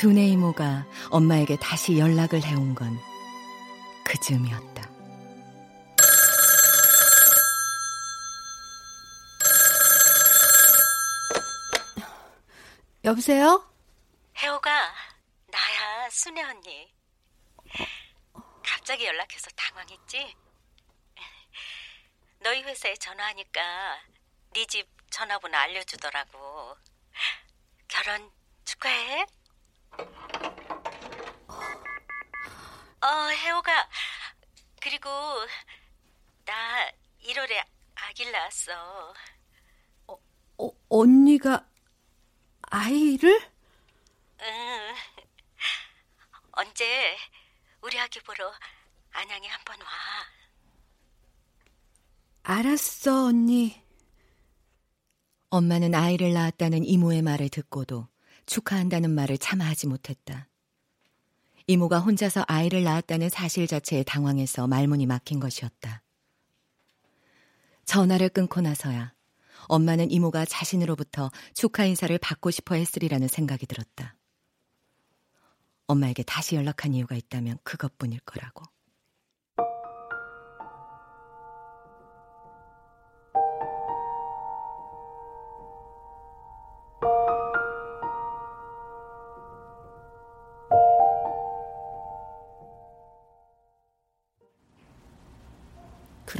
[0.00, 2.98] 순애 이모가 엄마에게 다시 연락을 해온 건
[4.06, 4.88] 그즈음이었다.
[13.04, 13.70] 여보세요?
[14.38, 14.94] 혜호가
[15.48, 16.90] 나야 순애 언니.
[18.64, 20.34] 갑자기 연락해서 당황했지?
[22.40, 23.98] 너희 회사에 전화하니까
[24.54, 26.76] 네 집 전화번호 알려주더라고.
[27.88, 28.30] 결혼
[28.64, 29.26] 축하해.
[33.02, 33.88] 어, 혜호가
[34.80, 35.08] 그리고
[36.44, 36.90] 나
[37.22, 39.14] 1월에 아기를 낳았어.
[40.06, 40.18] 어,
[40.58, 41.66] 어, 언니가
[42.62, 43.40] 아이를?
[44.40, 44.94] 응.
[46.52, 47.16] 언제
[47.82, 48.52] 우리 아기 보러
[49.12, 49.88] 안양에 한번 와.
[52.42, 53.82] 알았어, 언니.
[55.50, 58.08] 엄마는 아이를 낳았다는 이모의 말을 듣고도
[58.50, 60.48] 축하한다는 말을 참아 하지 못했다.
[61.68, 66.02] 이모가 혼자서 아이를 낳았다는 사실 자체에 당황해서 말문이 막힌 것이었다.
[67.84, 69.12] 전화를 끊고 나서야
[69.68, 74.16] 엄마는 이모가 자신으로부터 축하 인사를 받고 싶어 했으리라는 생각이 들었다.
[75.86, 78.64] 엄마에게 다시 연락한 이유가 있다면 그것뿐일 거라고.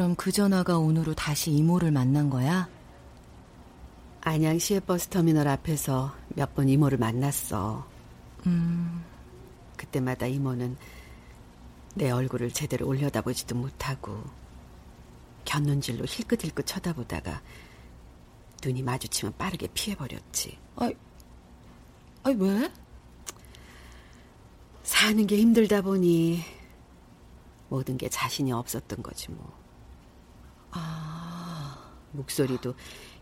[0.01, 2.70] 그럼 그 전화가 오늘로 다시 이모를 만난 거야?
[4.22, 7.86] 안양 시외버스터미널 앞에서 몇 번 이모를 만났어.
[8.46, 9.05] 음.
[9.76, 10.78] 그때마다 이모는
[11.96, 14.24] 내 얼굴을 제대로 올려다보지도 못하고
[15.44, 17.42] 곁눈질로 힐끗힐끗 쳐다보다가
[18.64, 20.57] 눈이 마주치면 빠르게 피해버렸지.
[20.76, 20.94] 아이,
[22.22, 22.72] 아이 왜?
[24.82, 26.42] 사는 게 힘들다 보니
[27.68, 29.59] 모든 게 자신이 없었던 거지 뭐.
[30.72, 31.90] 아.
[32.12, 32.74] 목소리도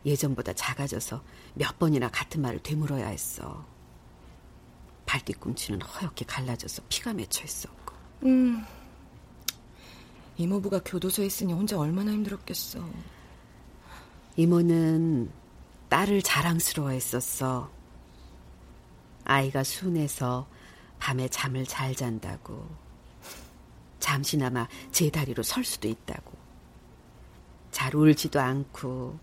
[0.05, 1.23] 예전보다 작아져서
[1.55, 3.65] 몇 번이나 같은 말을 되물어야 했어.
[5.07, 7.95] 발뒤꿈치는 허옇게 갈라져서 피가 맺혀 있었고.
[8.25, 8.65] 음.
[10.37, 12.89] 이모부가 교도소에 있으니 혼자 얼마나 힘들었겠어.
[14.37, 15.31] 이모는
[15.89, 17.71] 딸을 자랑스러워 했었어.
[19.25, 20.49] 아이가 순해서
[20.99, 22.69] 밤에 잠을 잘 잔다고.
[23.99, 26.38] 잠시나마 제 다리로 설 수도 있다고.
[27.79, 29.21] 잘 울지도 않고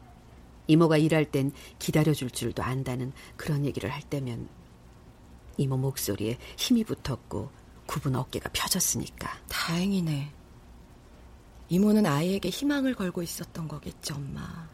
[0.68, 4.48] 이모가 일할 땐 기다려줄 줄도 안다는 그런 얘기를 할 때면
[5.58, 7.52] 이모 목소리에 힘이 붙었고
[7.86, 9.30] 굽은 어깨가 펴졌으니까.
[9.50, 10.32] 다행이네.
[11.68, 14.70] 이모는 아이에게 희망을 걸고 있었던 거겠죠, 엄마.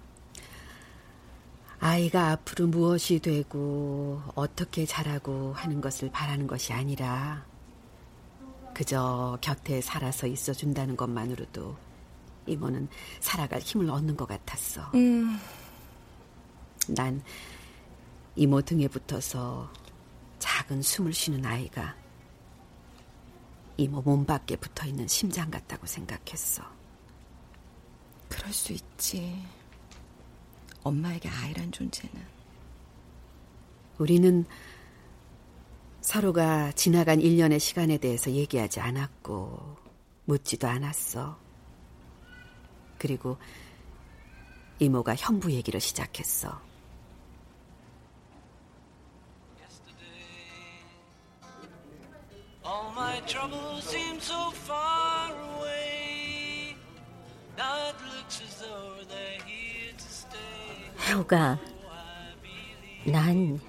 [1.80, 7.44] 아이가 앞으로 무엇이 되고 어떻게 자라고 하는 것을 바라는 것이 아니라
[8.76, 11.91] 그저 곁에 살아서 있어준다는 것만으로도
[12.48, 12.88] 이모는
[13.20, 14.92] 살아갈 힘을 얻는 것 같았어.
[14.96, 15.40] 음.
[16.88, 17.22] 난
[18.36, 19.72] 이모 등에 붙어서
[20.40, 21.96] 작은 숨을 쉬는 아이가
[23.78, 26.64] 이모 몸 밖에 붙어 있는 심장 같다고 생각했어.
[28.30, 29.44] 그럴 수 있지.
[30.84, 32.22] 엄마에게 아이란 존재는.
[33.98, 34.46] 우리는
[36.02, 39.78] 서로가 지나간 1년의 시간에 대해서 얘기하지 않았고,
[40.26, 41.38] 묻지도 않았어.
[43.02, 43.36] 그리고
[44.78, 46.62] 이모가 형부 얘기를 시작했어.
[61.00, 61.60] 혜우가,
[63.08, 63.60] 난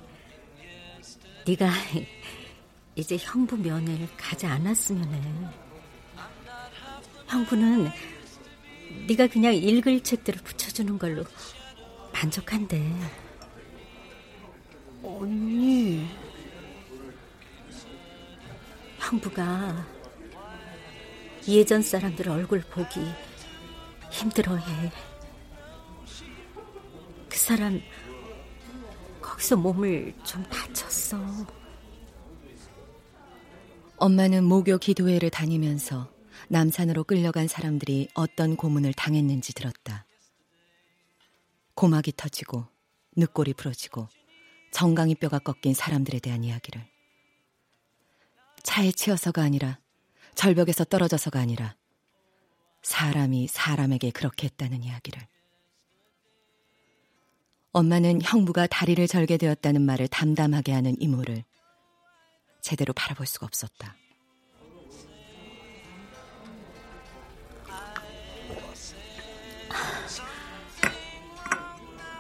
[1.46, 1.70] 네가
[2.96, 5.22] 이제 형부 면을 가지 않았으면 해.
[7.28, 8.11] 형부는
[9.08, 11.24] 네가 그냥 읽을 책들을 붙여주는 걸로
[12.12, 12.92] 만족한대.
[15.02, 16.06] 언니.
[18.98, 19.86] 형부가
[21.48, 23.00] 예전 사람들 얼굴 보기
[24.10, 24.92] 힘들어해.
[27.28, 27.80] 그 사람
[29.20, 31.18] 거기서 몸을 좀 다쳤어.
[33.96, 36.11] 엄마는 모교 기도회를 다니면서
[36.48, 40.06] 남산으로 끌려간 사람들이 어떤 고문을 당했는지 들었다.
[41.74, 42.66] 고막이 터지고
[43.16, 44.08] 늑골이 부러지고
[44.72, 46.86] 정강이 뼈가 꺾인 사람들에 대한 이야기를.
[48.62, 49.78] 차에 치여서가 아니라
[50.34, 51.76] 절벽에서 떨어져서가 아니라
[52.82, 55.26] 사람이 사람에게 그렇게 했다는 이야기를.
[57.72, 61.44] 엄마는 형부가 다리를 절게 되었다는 말을 담담하게 하는 이모를
[62.60, 63.96] 제대로 바라볼 수가 없었다.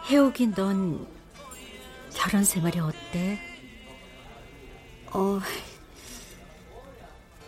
[0.08, 1.06] 해옥이 넌
[2.14, 3.38] 결혼 생활이 어때?
[5.12, 5.38] 어,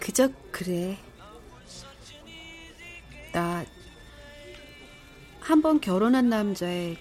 [0.00, 0.96] 그저 그래.
[3.32, 3.64] 나
[5.40, 6.96] 한 번 결혼한 남자의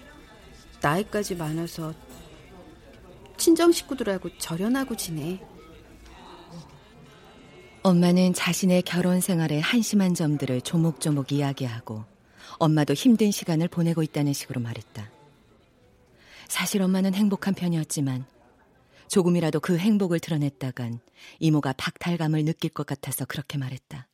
[0.81, 1.93] 나이까지 많아서
[3.37, 5.39] 친정 식구들하고 절연하고 지내.
[7.83, 12.03] 엄마는 자신의 결혼 생활의 한심한 점들을 조목조목 이야기하고
[12.59, 15.09] 엄마도 힘든 시간을 보내고 있다는 식으로 말했다.
[16.53, 18.27] 사실 엄마는 행복한 편이었지만
[19.07, 20.99] 조금이라도 그 행복을 드러냈다간
[21.39, 24.07] 이모가 박탈감을 느낄 것 같아서 그렇게 말했다.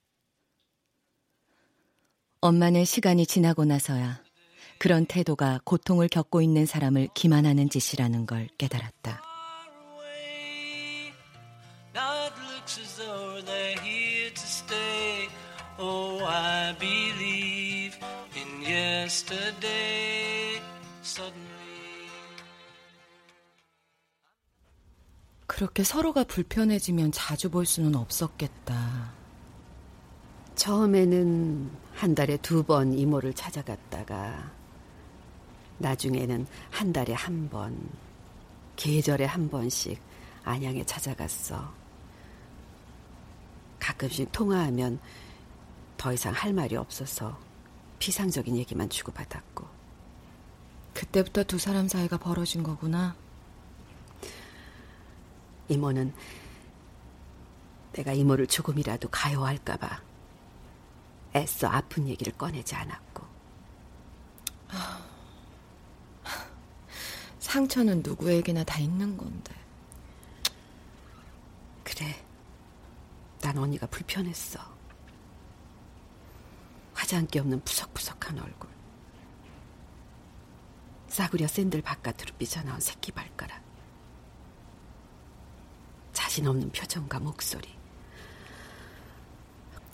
[2.39, 4.23] 엄마는 시간이 지나고 나서야
[4.77, 9.21] 그런 태도가 고통을 겪고 있는 사람을 기만하는 짓이라는 걸 깨달았다.
[25.59, 29.11] 그렇게 서로가 불편해지면 자주 볼 수는 없었겠다.
[30.55, 34.53] 처음에는 한 달에 두 번 이모를 찾아갔다가
[35.79, 37.77] 나중에는 한 달에 한 번,
[38.77, 39.99] 계절에 한 번씩
[40.45, 41.73] 안양에 찾아갔어.
[43.81, 44.97] 가끔씩 통화하면
[45.97, 47.37] 더 이상 할 말이 없어서
[47.99, 49.67] 피상적인 얘기만 주고받았고.
[50.93, 53.13] 그때부터 두 사람 사이가 벌어진 거구나.
[55.69, 56.13] 이모는
[57.93, 60.01] 내가 이모를 조금이라도 가요할까봐
[61.35, 63.27] 애써 아픈 얘기를 꺼내지 않았고.
[67.39, 69.53] 상처는 누구에게나 다 있는 건데.
[71.83, 72.23] 그래.
[73.41, 74.59] 난 언니가 불편했어.
[76.93, 78.69] 화장기 없는 푸석푸석한 얼굴.
[81.07, 83.68] 싸구려 샌들 바깥으로 삐져나온 새끼 발가락.
[86.13, 87.69] 자신 없는 표정과 목소리.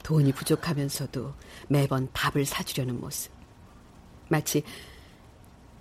[0.03, 1.33] 돈이 부족하면서도
[1.67, 3.31] 매번 밥을 사주려는 모습.
[4.27, 4.63] 마치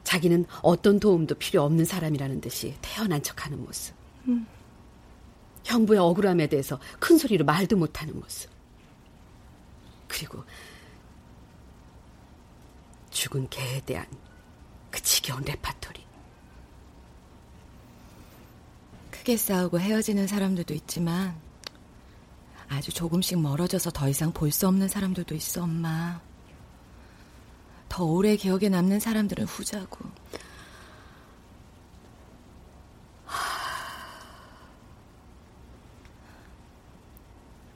[0.02, 3.94] 자기는 어떤 도움도 필요 없는 사람이라는 듯이 태어난 척하는 모습.
[4.28, 4.46] 음.
[5.64, 8.50] 형부의 억울함에 대해서 큰 소리로 말도 못하는 모습.
[10.08, 10.44] 그리고
[13.10, 14.06] 죽은 개에 대한
[14.90, 16.04] 그 지겨운 레파토리.
[19.24, 21.34] 크게 싸우고 헤어지는 사람들도 있지만
[22.68, 26.20] 아주 조금씩 멀어져서 더 이상 볼 수 없는 사람들도 있어, 엄마.
[27.88, 30.04] 더 오래 기억에 남는 사람들은 후자고.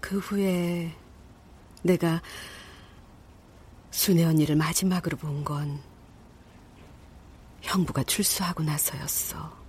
[0.01, 0.94] 그 후에
[1.82, 2.22] 내가
[3.90, 5.80] 순애 언니를 마지막으로 본 건
[7.62, 9.68] 형부가 출소하고 나서였어.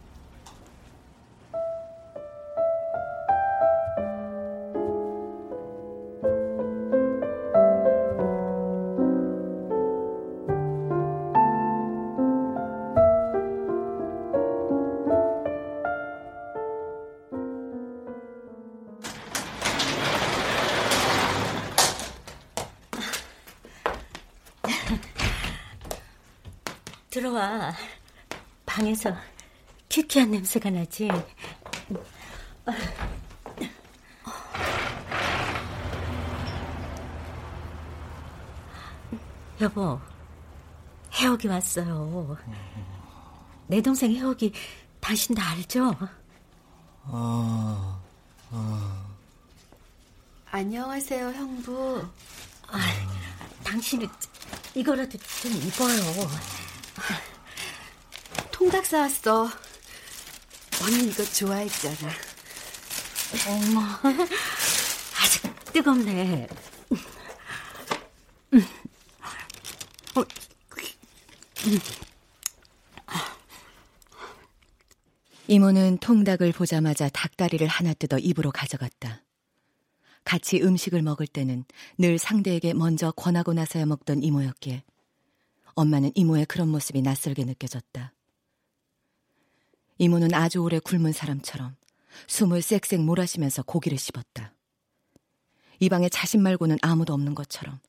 [30.10, 31.08] 큐키한 냄새가 나지.
[39.62, 40.00] 여보,
[41.14, 42.38] 해옥이 왔어요.
[43.68, 44.52] 내 동생 해옥이
[45.00, 45.96] 당신 다 알죠?
[47.04, 48.00] 아,
[48.50, 49.06] 아.
[50.50, 52.04] 안녕하세요, 형부.
[52.68, 52.80] 아,
[53.64, 54.08] 당신은
[54.74, 56.02] 이거라도 좀 입어요.
[58.52, 59.69] 통닭 사왔어.
[60.82, 62.12] 언니 이거 좋아했잖아.
[63.48, 63.82] 어머,
[65.22, 66.48] 아직 뜨겁네.
[70.16, 70.26] 어,
[75.48, 79.24] 이모는 통닭을 보자마자 닭다리를 하나 뜯어 입으로 가져갔다.
[80.24, 81.66] 같이 음식을 먹을 때는
[81.98, 84.84] 늘 상대에게 먼저 권하고 나서야 먹던 이모였기에
[85.74, 88.14] 엄마는 이모의 그런 모습이 낯설게 느껴졌다.
[90.00, 91.76] 이모는 아주 오래 굶은 사람처럼
[92.28, 94.54] 숨을 쌕쌕 몰아쉬면서 고기를 씹었다.
[95.80, 97.80] 이 방에 자신 말고는 아무도 없는 것처럼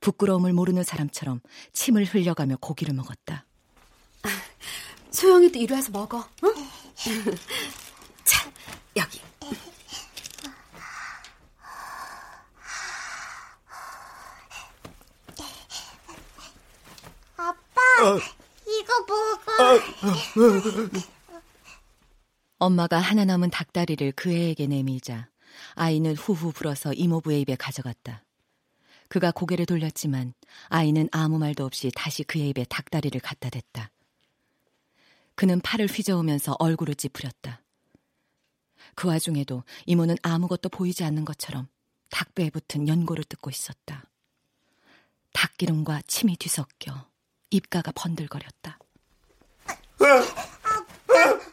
[0.00, 1.40] 부끄러움을 모르는 사람처럼
[1.72, 3.46] 침을 흘려가며 고기를 먹었다.
[5.10, 6.28] 소영이도 이리 와서 먹어.
[6.44, 6.54] 응?
[8.24, 8.50] 자,
[8.96, 9.20] 여기.
[17.38, 18.18] 어.
[18.66, 19.80] 이거 먹어.
[22.64, 25.28] 엄마가 하나 남은 닭다리를 그 애에게 내밀자
[25.74, 28.24] 아이는 후후 불어서 이모부의 입에 가져갔다.
[29.08, 30.32] 그가 고개를 돌렸지만
[30.68, 33.90] 아이는 아무 말도 없이 다시 그의 입에 닭다리를 갖다 댔다.
[35.34, 37.60] 그는 팔을 휘저으면서 얼굴을 찌푸렸다.
[38.94, 41.68] 그 와중에도 이모는 아무것도 보이지 않는 것처럼
[42.10, 44.04] 닭배에 붙은 연고를 뜯고 있었다.
[45.34, 47.10] 닭기름과 침이 뒤섞여
[47.50, 48.78] 입가가 번들거렸다.
[50.00, 51.43] 아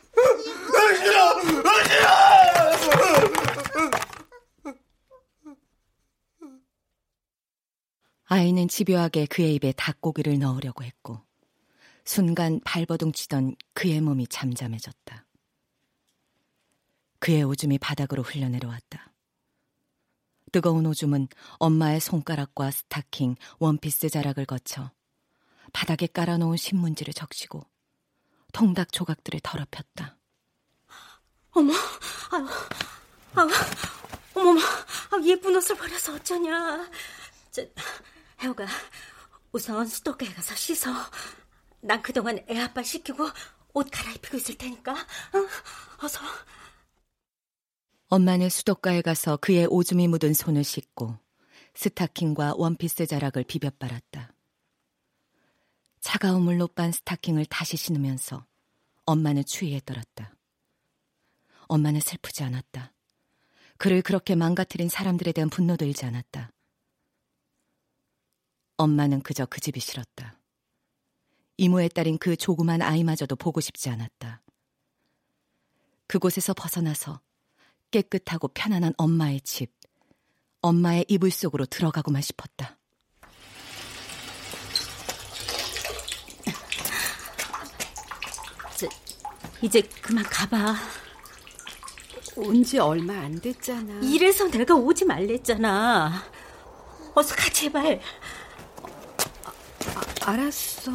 [8.51, 11.21] 이는 집요하게 그의 입에 닭고기를 넣으려고 했고
[12.03, 15.25] 순간 발버둥 치던 그의 몸이 잠잠해졌다.
[17.19, 19.13] 그의 오줌이 바닥으로 흘러내려왔다.
[20.51, 21.29] 뜨거운 오줌은
[21.59, 24.91] 엄마의 손가락과 스타킹, 원피스 자락을 거쳐
[25.71, 27.65] 바닥에 깔아놓은 신문지를 적시고
[28.51, 30.17] 통닭 조각들을 더럽혔다.
[31.54, 31.74] 어머,
[32.32, 32.47] 아유,
[33.36, 33.49] 아유,
[34.36, 36.89] 어머머, 아, 예쁜 옷을 버려서 어쩌냐.
[37.52, 37.66] 저,
[38.41, 38.66] 혜호가
[39.52, 40.91] 우선 수도가에 가서 씻어.
[41.82, 43.28] 난 그동안 애 아빠 시키고
[43.74, 44.95] 옷 갈아입히고 있을 테니까.
[45.36, 45.47] 응?
[46.02, 46.22] 어서.
[48.08, 51.18] 엄마는 수도가에 가서 그의 오줌이 묻은 손을 씻고
[51.76, 54.34] 스타킹과 원피스 자락을 비벼 빨았다.
[56.02, 58.45] 차가운 물로 빤 스타킹을 다시 신으면서
[59.06, 60.34] 엄마는 추위에 떨었다.
[61.72, 62.91] 엄마는 슬프지 않았다.
[63.78, 66.51] 그를 그렇게 망가뜨린 사람들에 대한 분노도 일지 않았다.
[68.76, 70.38] 엄마는 그저 그 집이 싫었다.
[71.55, 74.41] 이모의 딸인 그 조그만 아이마저도 보고 싶지 않았다.
[76.07, 77.22] 그곳에서 벗어나서
[77.91, 79.72] 깨끗하고 편안한 엄마의 집,
[80.61, 82.78] 엄마의 이불 속으로 들어가고만 싶었다.
[88.78, 88.89] 저,
[89.61, 90.76] 이제 그만 가봐.
[92.38, 93.99] 온 지 얼마 안 됐잖아.
[94.01, 96.23] 이래서 내가 오지 말랬잖아.
[97.13, 97.99] 어서 가, 제발.
[98.84, 100.91] 아, 아, 알았어.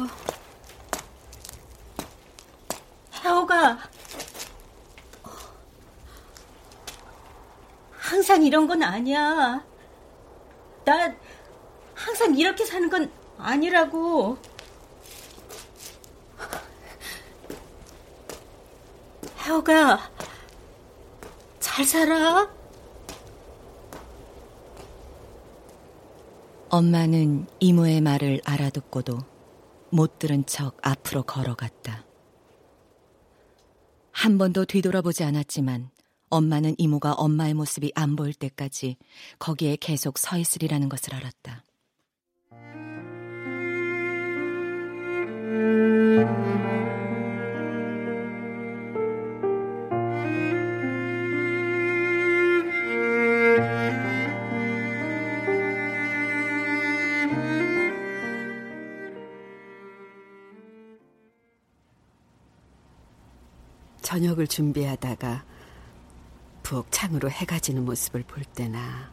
[3.23, 3.77] 혜호가.
[7.99, 9.63] 항상 이런 건 아니야.
[10.85, 11.13] 나
[11.93, 14.37] 항상 이렇게 사는 건 아니라고.
[19.45, 19.99] 혜호가
[21.77, 22.49] 잘 살아?
[26.69, 29.19] 엄마는 이모의 말을 알아듣고도
[29.91, 32.03] 못 들은 척 앞으로 걸어갔다.
[34.09, 35.91] 한 번도 뒤돌아보지 않았지만
[36.29, 38.97] 엄마는 이모가 엄마의 모습이 안 보일 때까지
[39.37, 41.63] 거기에 계속 서 있으리라는 것을 알았다.
[64.17, 65.45] 저녁을 준비하다가
[66.63, 69.11] 부엌 창으로 해가 지는 모습을 볼 때나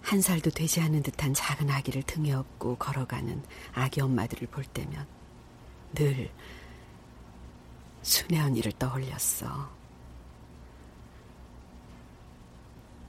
[0.00, 3.42] 한 살도 되지 않은 듯한 작은 아기를 등에 업고 걸어가는
[3.74, 5.06] 아기 엄마들을 볼 때면
[5.94, 6.30] 늘
[8.00, 9.70] 순애 언니를 떠올렸어.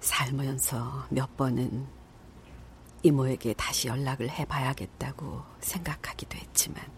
[0.02, 1.88] 살면서 몇 번은
[3.04, 6.97] 이모에게 다시 연락을 해봐야겠다고 생각하기도 했지만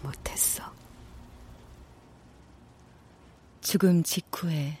[0.00, 0.72] 그러지 못했어.
[3.60, 4.78] 죽음 직후에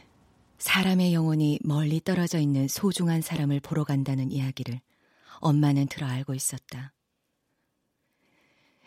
[0.58, 4.80] 사람의 영혼이 멀리 떨어져 있는 소중한 사람을 보러 간다는 이야기를
[5.40, 6.92] 엄마는 들어 알고 있었다.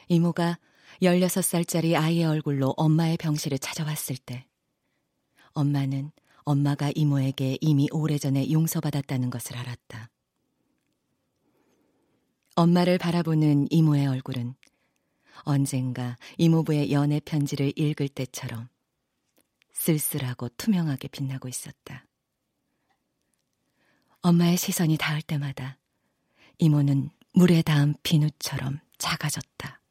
[0.10, 0.60] 이모가
[1.02, 4.46] 16살짜리 아이의 얼굴로 엄마의 병실을 찾아왔을 때
[5.54, 6.12] 엄마는
[6.44, 10.10] 엄마가 이모에게 이미 오래전에 용서받았다는 것을 알았다.
[12.56, 14.56] 엄마를 바라보는 이모의 얼굴은
[15.44, 18.70] 언젠가 이모부의 연애 편지를 읽을 때처럼
[19.74, 22.06] 쓸쓸하고 투명하게 빛나고 있었다.
[24.22, 25.78] 엄마의 시선이 닿을 때마다
[26.60, 29.82] 이모는 물에 닿은 비누처럼 작아졌다.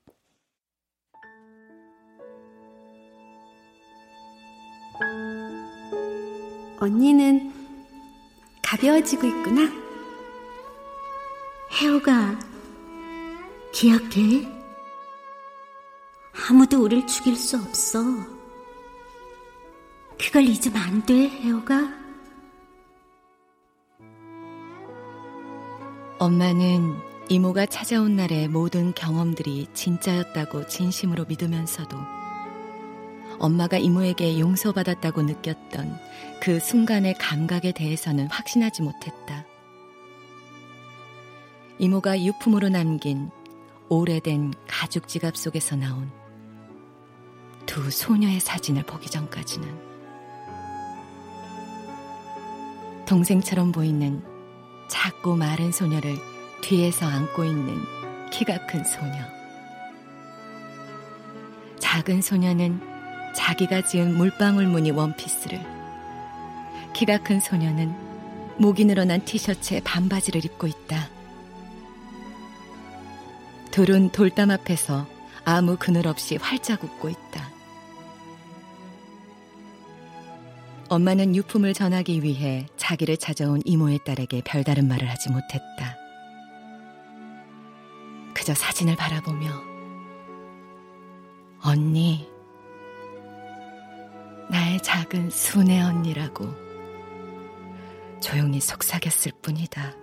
[6.80, 7.53] 언니는
[8.62, 9.70] 가벼워지고 있구나.
[11.80, 12.38] 혜호가
[13.72, 14.61] 기억해?
[16.33, 18.03] 아무도 우릴 죽일 수 없어.
[20.18, 22.03] 그걸 잊으면 안 돼, 혜호가.
[26.18, 26.97] 엄마는
[27.28, 31.97] 이모가 찾아온 날의 모든 경험들이 진짜였다고 진심으로 믿으면서도
[33.39, 35.99] 엄마가 이모에게 용서받았다고 느꼈던
[36.41, 39.45] 그 순간의 감각에 대해서는 확신하지 못했다.
[41.78, 43.30] 이모가 유품으로 남긴
[43.89, 46.11] 오래된 가죽 지갑 속에서 나온
[47.66, 49.92] 두 소녀의 사진을 보기 전까지는
[53.06, 54.22] 동생처럼 보이는
[54.88, 56.16] 작고 마른 소녀를
[56.62, 57.82] 뒤에서 안고 있는
[58.30, 59.12] 키가 큰 소녀.
[61.78, 62.80] 작은 소녀는
[63.34, 65.60] 자기가 지은 물방울 무늬 원피스를,
[66.94, 67.94] 키가 큰 소녀는
[68.58, 71.08] 목이 늘어난 티셔츠에 반바지를 입고 있다.
[73.70, 75.06] 둘은 돌담 앞에서
[75.44, 77.51] 아무 그늘 없이 활짝 웃고 있다.
[80.93, 85.97] 엄마는 유품을 전하기 위해 자기를 찾아온 이모의 딸에게 별다른 말을 하지 못했다.
[88.34, 89.49] 그저 사진을 바라보며
[91.62, 92.28] 언니,
[94.51, 96.47] 나의 작은 순애 언니라고
[98.20, 100.01] 조용히 속삭였을 뿐이다.